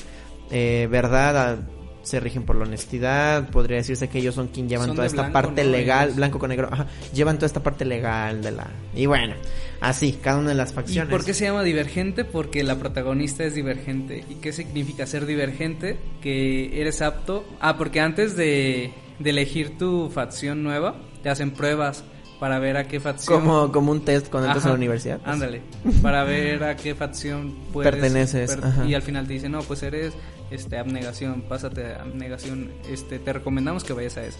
[0.51, 1.59] Eh, verdad,
[2.01, 5.31] se rigen por la honestidad, podría decirse que ellos son quien llevan Son toda esta
[5.31, 8.67] parte legal, blanco con negro, ajá, llevan toda esta parte legal de la...
[8.95, 9.35] Y bueno,
[9.81, 11.11] así, cada una de las ¿Y facciones.
[11.11, 12.25] por qué se llama divergente?
[12.25, 14.23] Porque la protagonista es divergente.
[14.29, 15.97] ¿Y qué significa ser divergente?
[16.21, 17.45] Que eres apto.
[17.59, 22.03] Ah, porque antes de, de elegir tu facción nueva, te hacen pruebas
[22.39, 23.41] para ver a qué facción.
[23.41, 25.17] Como, como un test cuando entras a la universidad.
[25.19, 25.33] pues.
[25.33, 25.61] Ándale,
[26.01, 28.85] para ver a qué facción puedes Perteneces, ajá.
[28.85, 30.13] y al final te dicen, "No, pues eres
[30.51, 34.39] este abnegación, pásate a abnegación, este te recomendamos que vayas a eso."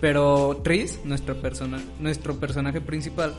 [0.00, 3.34] Pero Tris, nuestro persona nuestro personaje principal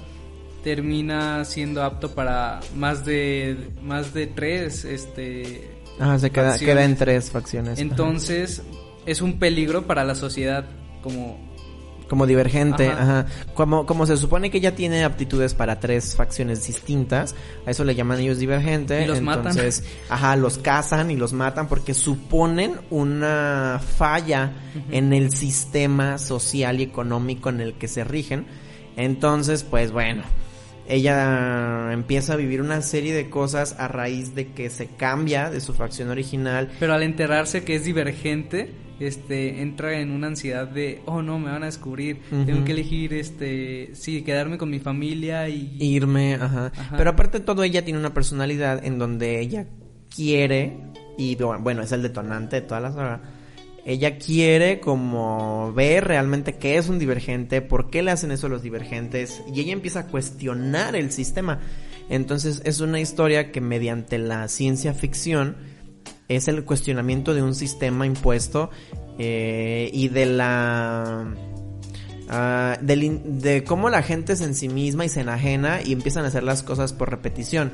[0.64, 5.70] termina siendo apto para más de más de tres este
[6.00, 6.76] Ajá, se queda, facciones.
[6.76, 7.74] queda en tres facciones.
[7.74, 7.82] ajá.
[7.82, 8.62] Entonces,
[9.06, 10.66] es un peligro para la sociedad
[11.02, 11.51] como
[12.12, 13.22] Como divergente, Ajá.
[13.22, 13.26] ajá.
[13.54, 17.36] Como, como se supone que ella tiene aptitudes para tres facciones distintas,
[17.66, 19.02] a eso le llaman ellos divergente.
[19.02, 19.48] Y los matan.
[19.48, 24.52] entonces, ajá, los cazan y los matan porque suponen una falla
[24.92, 28.46] en el sistema social y económico en el que se rigen.
[28.98, 30.24] Entonces, pues bueno,
[30.90, 35.62] ella empieza a vivir una serie de cosas a raíz de que se cambia de
[35.62, 41.02] su facción original Pero al enterarse que es divergente, este, entra en una ansiedad de,
[41.06, 45.50] oh no, me van a descubrir, tengo que elegir, este, sí, quedarme con mi familia
[45.50, 45.76] y...
[45.80, 46.72] irme, ajá.
[46.78, 46.98] Ajá.
[46.98, 49.68] Pero aparte de todo, ella tiene una personalidad en donde ella
[50.16, 50.78] quiere,
[51.18, 53.22] y bueno, es el detonante de toda la saga,
[53.84, 58.50] ella quiere como ver realmente qué es un divergente, por qué le hacen eso a
[58.50, 61.60] los divergentes, y ella empieza a cuestionar el sistema.
[62.10, 65.56] Entonces es una historia que mediante la ciencia ficción
[66.36, 68.70] es el cuestionamiento de un sistema impuesto
[69.20, 71.34] eh, y de la
[72.30, 76.44] ah, in- de cómo la gente se ensimisma y se enajena y empiezan a hacer
[76.44, 77.72] las cosas por repetición.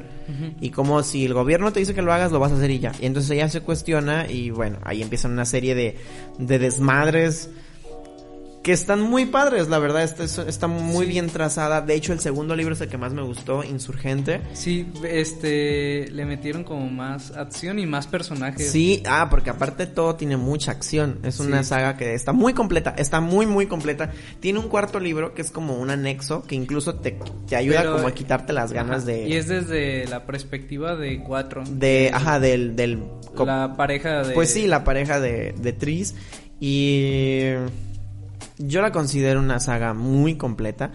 [0.60, 2.80] Y como si el gobierno te dice que lo hagas, lo vas a hacer y
[2.80, 2.92] ya.
[3.02, 5.96] Y entonces ella se cuestiona y bueno, ahí empiezan una serie de,
[6.38, 7.50] de desmadres
[8.68, 11.12] que están muy padres, la verdad, está, está muy Sí.
[11.14, 11.80] bien trazada.
[11.80, 14.42] De hecho, el segundo libro es el que más me gustó, Insurgente.
[14.52, 18.70] Sí, este, le metieron como más acción y más personajes.
[18.70, 21.20] Sí, ah, porque aparte todo tiene mucha acción.
[21.24, 21.70] Es una Sí.
[21.70, 24.12] saga que está muy completa, está muy, muy completa.
[24.42, 27.96] Tiene un cuarto libro que es como un anexo que incluso te, te ayuda Pero-
[27.96, 29.30] como a quitarte las ganas Ajá, de...
[29.30, 31.64] Y es desde la perspectiva de cuatro.
[31.70, 33.00] de, ajá, del, del...
[33.46, 34.34] La pareja de...
[34.34, 36.16] Pues sí, la pareja de, de Tris.
[36.60, 37.54] Y
[38.58, 40.92] yo la considero una saga muy completa.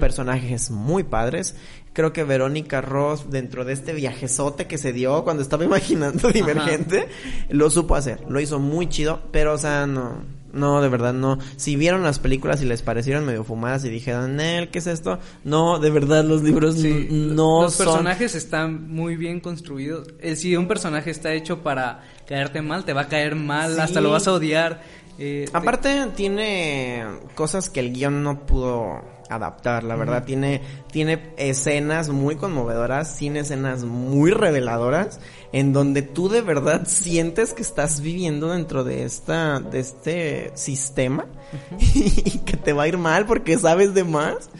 [0.00, 1.54] Personajes muy padres.
[1.92, 7.08] Creo que Verónica Ross, dentro de este viajezote que se dio cuando estaba imaginando Divergente,
[7.48, 8.20] lo supo hacer.
[8.28, 10.36] Lo hizo muy chido, pero o sea, no.
[10.52, 11.38] No, de verdad no.
[11.56, 15.18] Si vieron las películas y les parecieron medio fumadas y dijeron, Nel, ¿qué es esto?
[15.44, 17.86] No, de verdad los libros Sí, no los son...
[17.86, 20.08] personajes están muy bien construidos.
[20.18, 23.80] Eh, si un personaje está hecho para caerte mal, te va a caer mal, Sí.
[23.80, 24.80] hasta lo vas a odiar.
[25.18, 27.04] Eh, te- Aparte tiene
[27.34, 30.24] cosas que el guion no pudo adaptar, la verdad.
[30.24, 30.60] Tiene,
[30.92, 35.18] tiene escenas muy conmovedoras, tiene escenas muy reveladoras,
[35.52, 41.24] en donde tú de verdad sientes que estás viviendo dentro de esta, de este sistema
[41.80, 44.50] y que te va a ir mal porque sabes de más.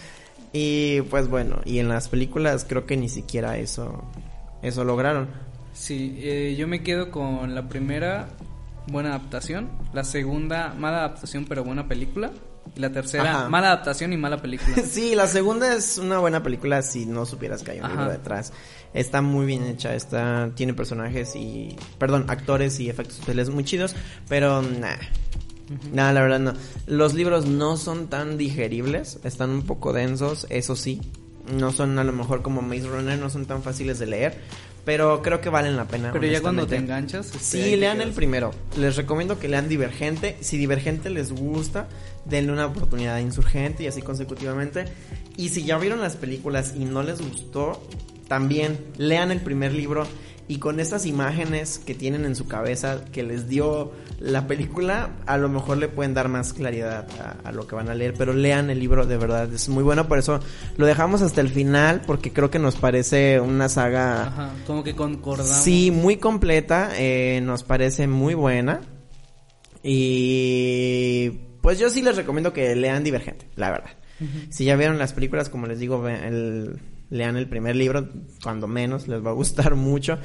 [0.53, 4.03] Y pues bueno, y en las películas creo que ni siquiera eso,
[4.63, 5.29] eso lograron.
[5.75, 8.29] Sí, eh, yo me quedo con la primera
[8.87, 12.30] buena adaptación, la segunda mala adaptación pero buena película,
[12.74, 13.49] y la tercera Ajá.
[13.49, 14.76] mala adaptación y mala película.
[14.87, 17.95] Sí, la segunda es una buena película si no supieras que hay un Ajá.
[17.95, 18.53] libro detrás.
[18.95, 23.95] Está muy bien hecha, está, tiene personajes y, perdón, actores y efectos especiales muy chidos,
[24.28, 24.97] pero nah.
[25.93, 26.53] Nah, la verdad no.
[26.87, 31.01] Los libros no son tan digeribles, están un poco densos, eso sí.
[31.53, 34.41] No son a lo mejor como Maze Runner, no son tan fáciles de leer,
[34.87, 36.12] pero creo que valen la pena.
[36.12, 37.26] pero ya cuando te enganchas...
[37.26, 38.53] este, Sí, lean el primero.
[38.78, 40.37] Les recomiendo que lean Divergente.
[40.41, 41.89] Si Divergente les gusta,
[42.24, 44.84] denle una oportunidad a Insurgente y así consecutivamente.
[45.37, 47.82] Y si ya vieron las películas y no les gustó,
[48.28, 50.07] también lean el primer libro
[50.49, 55.36] y con estas imágenes que tienen en su cabeza que les dio la película, a
[55.38, 58.32] lo mejor le pueden dar más claridad a, a lo que van a leer, pero
[58.32, 60.38] lean el libro, de verdad, es muy bueno, por eso
[60.76, 64.26] lo dejamos hasta el final, porque creo que nos parece una saga...
[64.28, 65.51] Ajá, como que concordamos.
[65.53, 68.80] Sí, muy completa, eh, nos parece muy buena.
[70.09, 71.30] Y
[71.61, 73.90] pues yo sí les recomiendo que lean Divergente, la verdad.
[74.51, 76.80] Si ya vieron las películas, como les digo, el-
[77.11, 78.09] lean el primer libro,
[78.43, 80.19] cuando menos, les va a gustar mucho.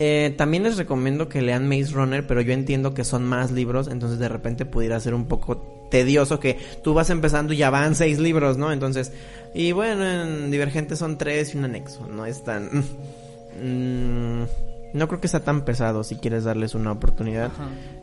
[0.00, 3.88] Eh, también les recomiendo que lean Maze Runner, pero yo entiendo que son más libros,
[3.88, 7.96] entonces de repente pudiera ser un poco tedioso que tú vas empezando y ya van
[7.96, 8.72] seis libros, ¿no?
[8.72, 9.12] Entonces,
[9.54, 12.68] y bueno, en Divergente son tres y un anexo, no es tan...
[13.62, 17.50] mm, No creo que sea tan pesado si quieres darles una oportunidad.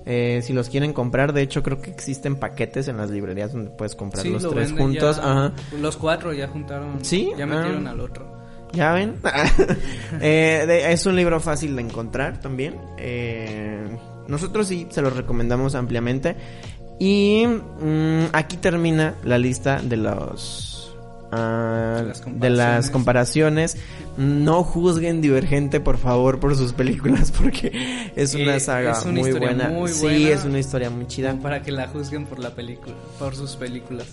[0.05, 3.71] Eh, si los quieren comprar, de hecho creo que existen paquetes en las librerías donde
[3.71, 5.17] puedes comprar Sí, los lo tres juntos.
[5.17, 5.51] ya- Ajá.
[5.81, 7.03] Los cuatro ya juntaron.
[7.03, 7.91] Sí, Ya metieron ah.
[7.91, 8.35] al otro.
[8.73, 9.15] ¿Ya ven?
[10.21, 12.75] Eh, de- es un libro fácil de encontrar también.
[12.97, 16.35] Eh, nosotros sí se los recomendamos ampliamente.
[16.99, 20.74] Y mm, aquí termina la lista de los...
[21.31, 23.77] ah, De las de las comparaciones.
[24.17, 29.19] No juzguen Divergente, por favor, por sus películas, porque es Eh, una saga es una
[29.21, 29.69] muy buena.
[29.69, 30.29] muy Sí, buena.
[30.29, 31.33] es una historia muy chida.
[31.41, 34.07] Para que la juzguen por la película, por sus películas.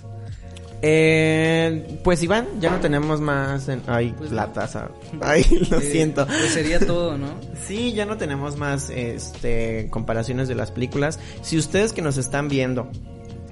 [0.85, 3.83] Eh, pues Iván, ya no tenemos más en...
[3.87, 4.53] Ay, Pues la no.
[4.53, 4.89] taza.
[5.21, 6.27] Ay, lo Eh, siento.
[6.27, 7.29] Pues sería todo, ¿no?
[7.69, 11.21] Sí, ya no tenemos más este comparaciones de las películas.
[11.43, 12.91] Si ustedes que nos están viendo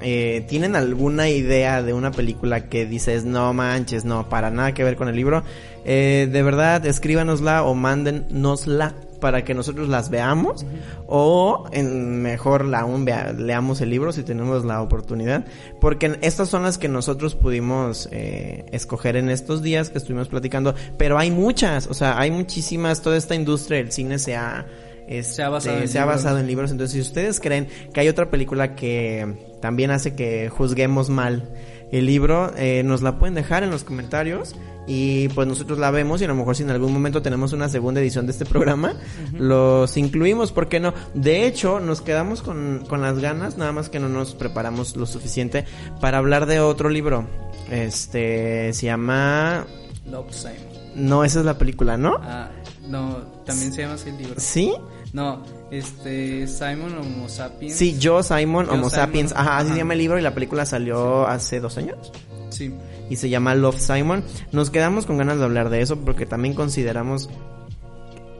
[0.03, 4.85] eh, tienen alguna idea de una película que dices no manches, no, para nada que
[4.85, 5.43] ver con el libro,
[5.85, 10.65] eh, de verdad escríbanosla o mándennosla para que nosotros las veamos
[11.07, 15.45] o en, mejor la aún vea- leamos el libro si tenemos la oportunidad
[15.79, 20.75] porque estas son las que nosotros pudimos eh, escoger en estos días que estuvimos platicando
[20.97, 24.65] pero hay muchas o sea hay muchísimas toda esta industria del cine se ha
[25.11, 26.17] este, Se ha basado en se ha libros.
[26.23, 30.49] basado en libros entonces si ustedes creen que hay otra película que también hace que
[30.49, 31.51] juzguemos mal
[31.93, 34.55] el libro eh, nos la pueden dejar en los comentarios
[34.87, 37.69] y pues nosotros la vemos y a lo mejor si en algún momento tenemos una
[37.69, 38.95] segunda edición de este programa
[39.37, 40.95] los incluimos ¿por qué no?
[41.15, 45.07] de hecho nos quedamos con, con las ganas nada más que no nos preparamos lo
[45.07, 45.65] suficiente
[46.01, 47.27] para hablar de otro libro
[47.71, 49.67] este se llama
[50.11, 50.57] Love Simon.
[50.95, 52.17] no esa es la película ¿no?
[52.23, 52.51] Ah,
[52.89, 54.35] no, también se llama así el libro.
[54.39, 54.73] ¿sí?
[55.13, 57.75] No, este, Simon Homo Sapiens.
[57.75, 59.33] Sí, Yo, Simon, Yo, Homo Simon, Sapiens.
[59.33, 59.75] Ajá, así ajá.
[59.75, 62.13] se llama el libro y la película salió hace dos años.
[62.51, 62.73] Sí.
[63.09, 64.23] Y se llama Love Simon.
[64.53, 67.29] Nos quedamos con ganas de hablar de eso porque también consideramos...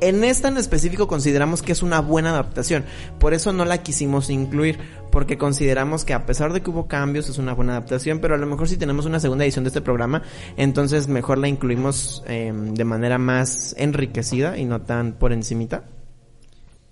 [0.03, 2.87] En esta en específico consideramos que es una buena adaptación.
[3.19, 4.79] Por eso no la quisimos incluir.
[5.11, 8.21] Porque consideramos que a pesar de que hubo cambios es una buena adaptación.
[8.21, 10.23] Pero a lo mejor si tenemos una segunda edición de este programa.
[10.57, 15.85] Entonces mejor la incluimos eh, de manera más enriquecida y no tan por encimita.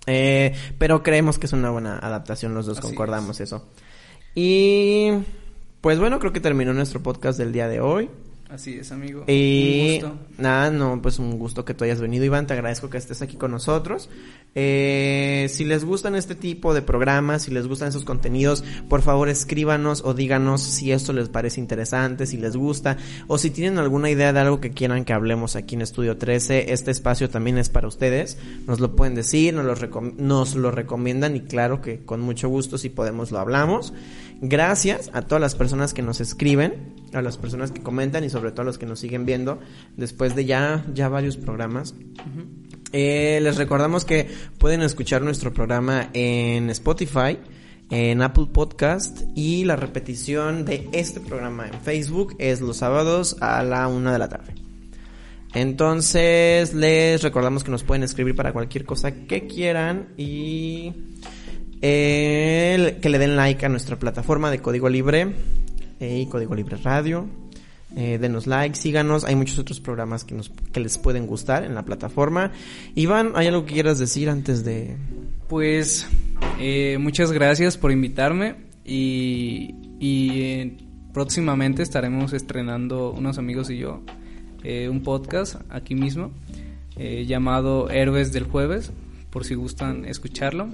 [0.09, 3.67] Eh, pero creemos que es una buena adaptación, los dos Así concordamos eso.
[4.35, 5.11] Y
[5.81, 8.09] pues bueno, creo que terminó nuestro podcast del día de hoy.
[8.49, 9.25] Así es, amigo.
[9.27, 10.19] Y Un gusto.
[10.39, 12.47] nada, no, pues un gusto que tú hayas venido, Iván.
[12.47, 14.09] Te agradezco que estés aquí con nosotros.
[14.55, 19.29] Eh, si les gustan este tipo de programas, si les gustan esos contenidos, por favor
[19.29, 22.97] escríbanos o díganos si esto les parece interesante, si les gusta,
[23.27, 26.73] o si tienen alguna idea de algo que quieran que hablemos aquí en Estudio 13.
[26.73, 28.39] Este espacio también es para ustedes.
[28.65, 32.49] Nos lo pueden decir, nos lo, recom- nos lo recomiendan y claro que con mucho
[32.49, 33.93] gusto, si podemos, lo hablamos.
[34.41, 38.38] Gracias a todas las personas que nos escriben, a las personas que comentan y sobre
[38.39, 39.59] todo a los que nos siguen viendo
[39.97, 41.95] después de ya, ya varios programas.
[42.91, 44.27] Eh, les recordamos que
[44.57, 47.37] pueden escuchar nuestro programa en Spotify,
[47.91, 53.63] en Apple Podcast y la repetición de este programa en Facebook es los sábados a
[53.63, 54.53] la una de la tarde.
[55.53, 60.93] Entonces les recordamos que nos pueden escribir para cualquier cosa que quieran y
[61.81, 65.33] eh, que le den like a nuestra plataforma de Código Libre
[65.99, 67.27] eh, y Código Libre Radio.
[67.95, 69.23] Eh, denos like, síganos.
[69.25, 72.51] Hay muchos otros programas que, nos, que les pueden gustar en la plataforma.
[72.95, 74.95] Iván, ¿hay algo que quieras decir antes de...?
[75.47, 76.07] Pues
[76.59, 80.77] eh, muchas gracias por invitarme y, y eh,
[81.13, 84.03] próximamente estaremos estrenando unos amigos y yo
[84.91, 86.31] un podcast aquí mismo
[86.97, 88.91] llamado Héroes del Jueves,
[89.29, 90.67] por si gustan escucharlo,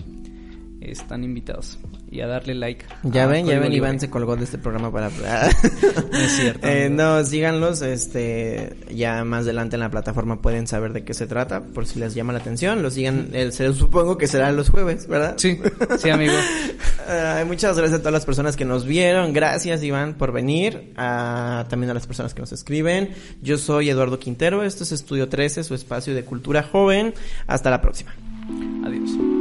[0.91, 1.77] están invitados
[2.11, 2.85] y a darle like.
[3.03, 3.77] Ya ven, ya ven, Libre.
[3.77, 5.09] Iván se colgó de este programa para...
[6.11, 6.67] No es cierto.
[6.67, 11.27] Eh, no, síganlos, este, ya más adelante en la plataforma pueden saber de qué se
[11.27, 14.69] trata, por si les llama la atención, lo sigan, eh, se- supongo que será los
[14.69, 15.35] jueves, ¿verdad?
[15.37, 15.59] Sí,
[15.97, 16.33] sí amigo.
[17.47, 21.93] Muchas gracias a todas las personas que nos vieron, gracias Iván por venir, también a
[21.93, 23.09] las personas que nos escriben,
[23.41, 27.13] yo soy Eduardo Quintero, esto es Estudio 13, su espacio de cultura joven,
[27.47, 28.13] hasta la próxima.
[28.85, 29.34] Adiós.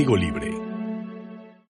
[0.00, 0.49] Código Libre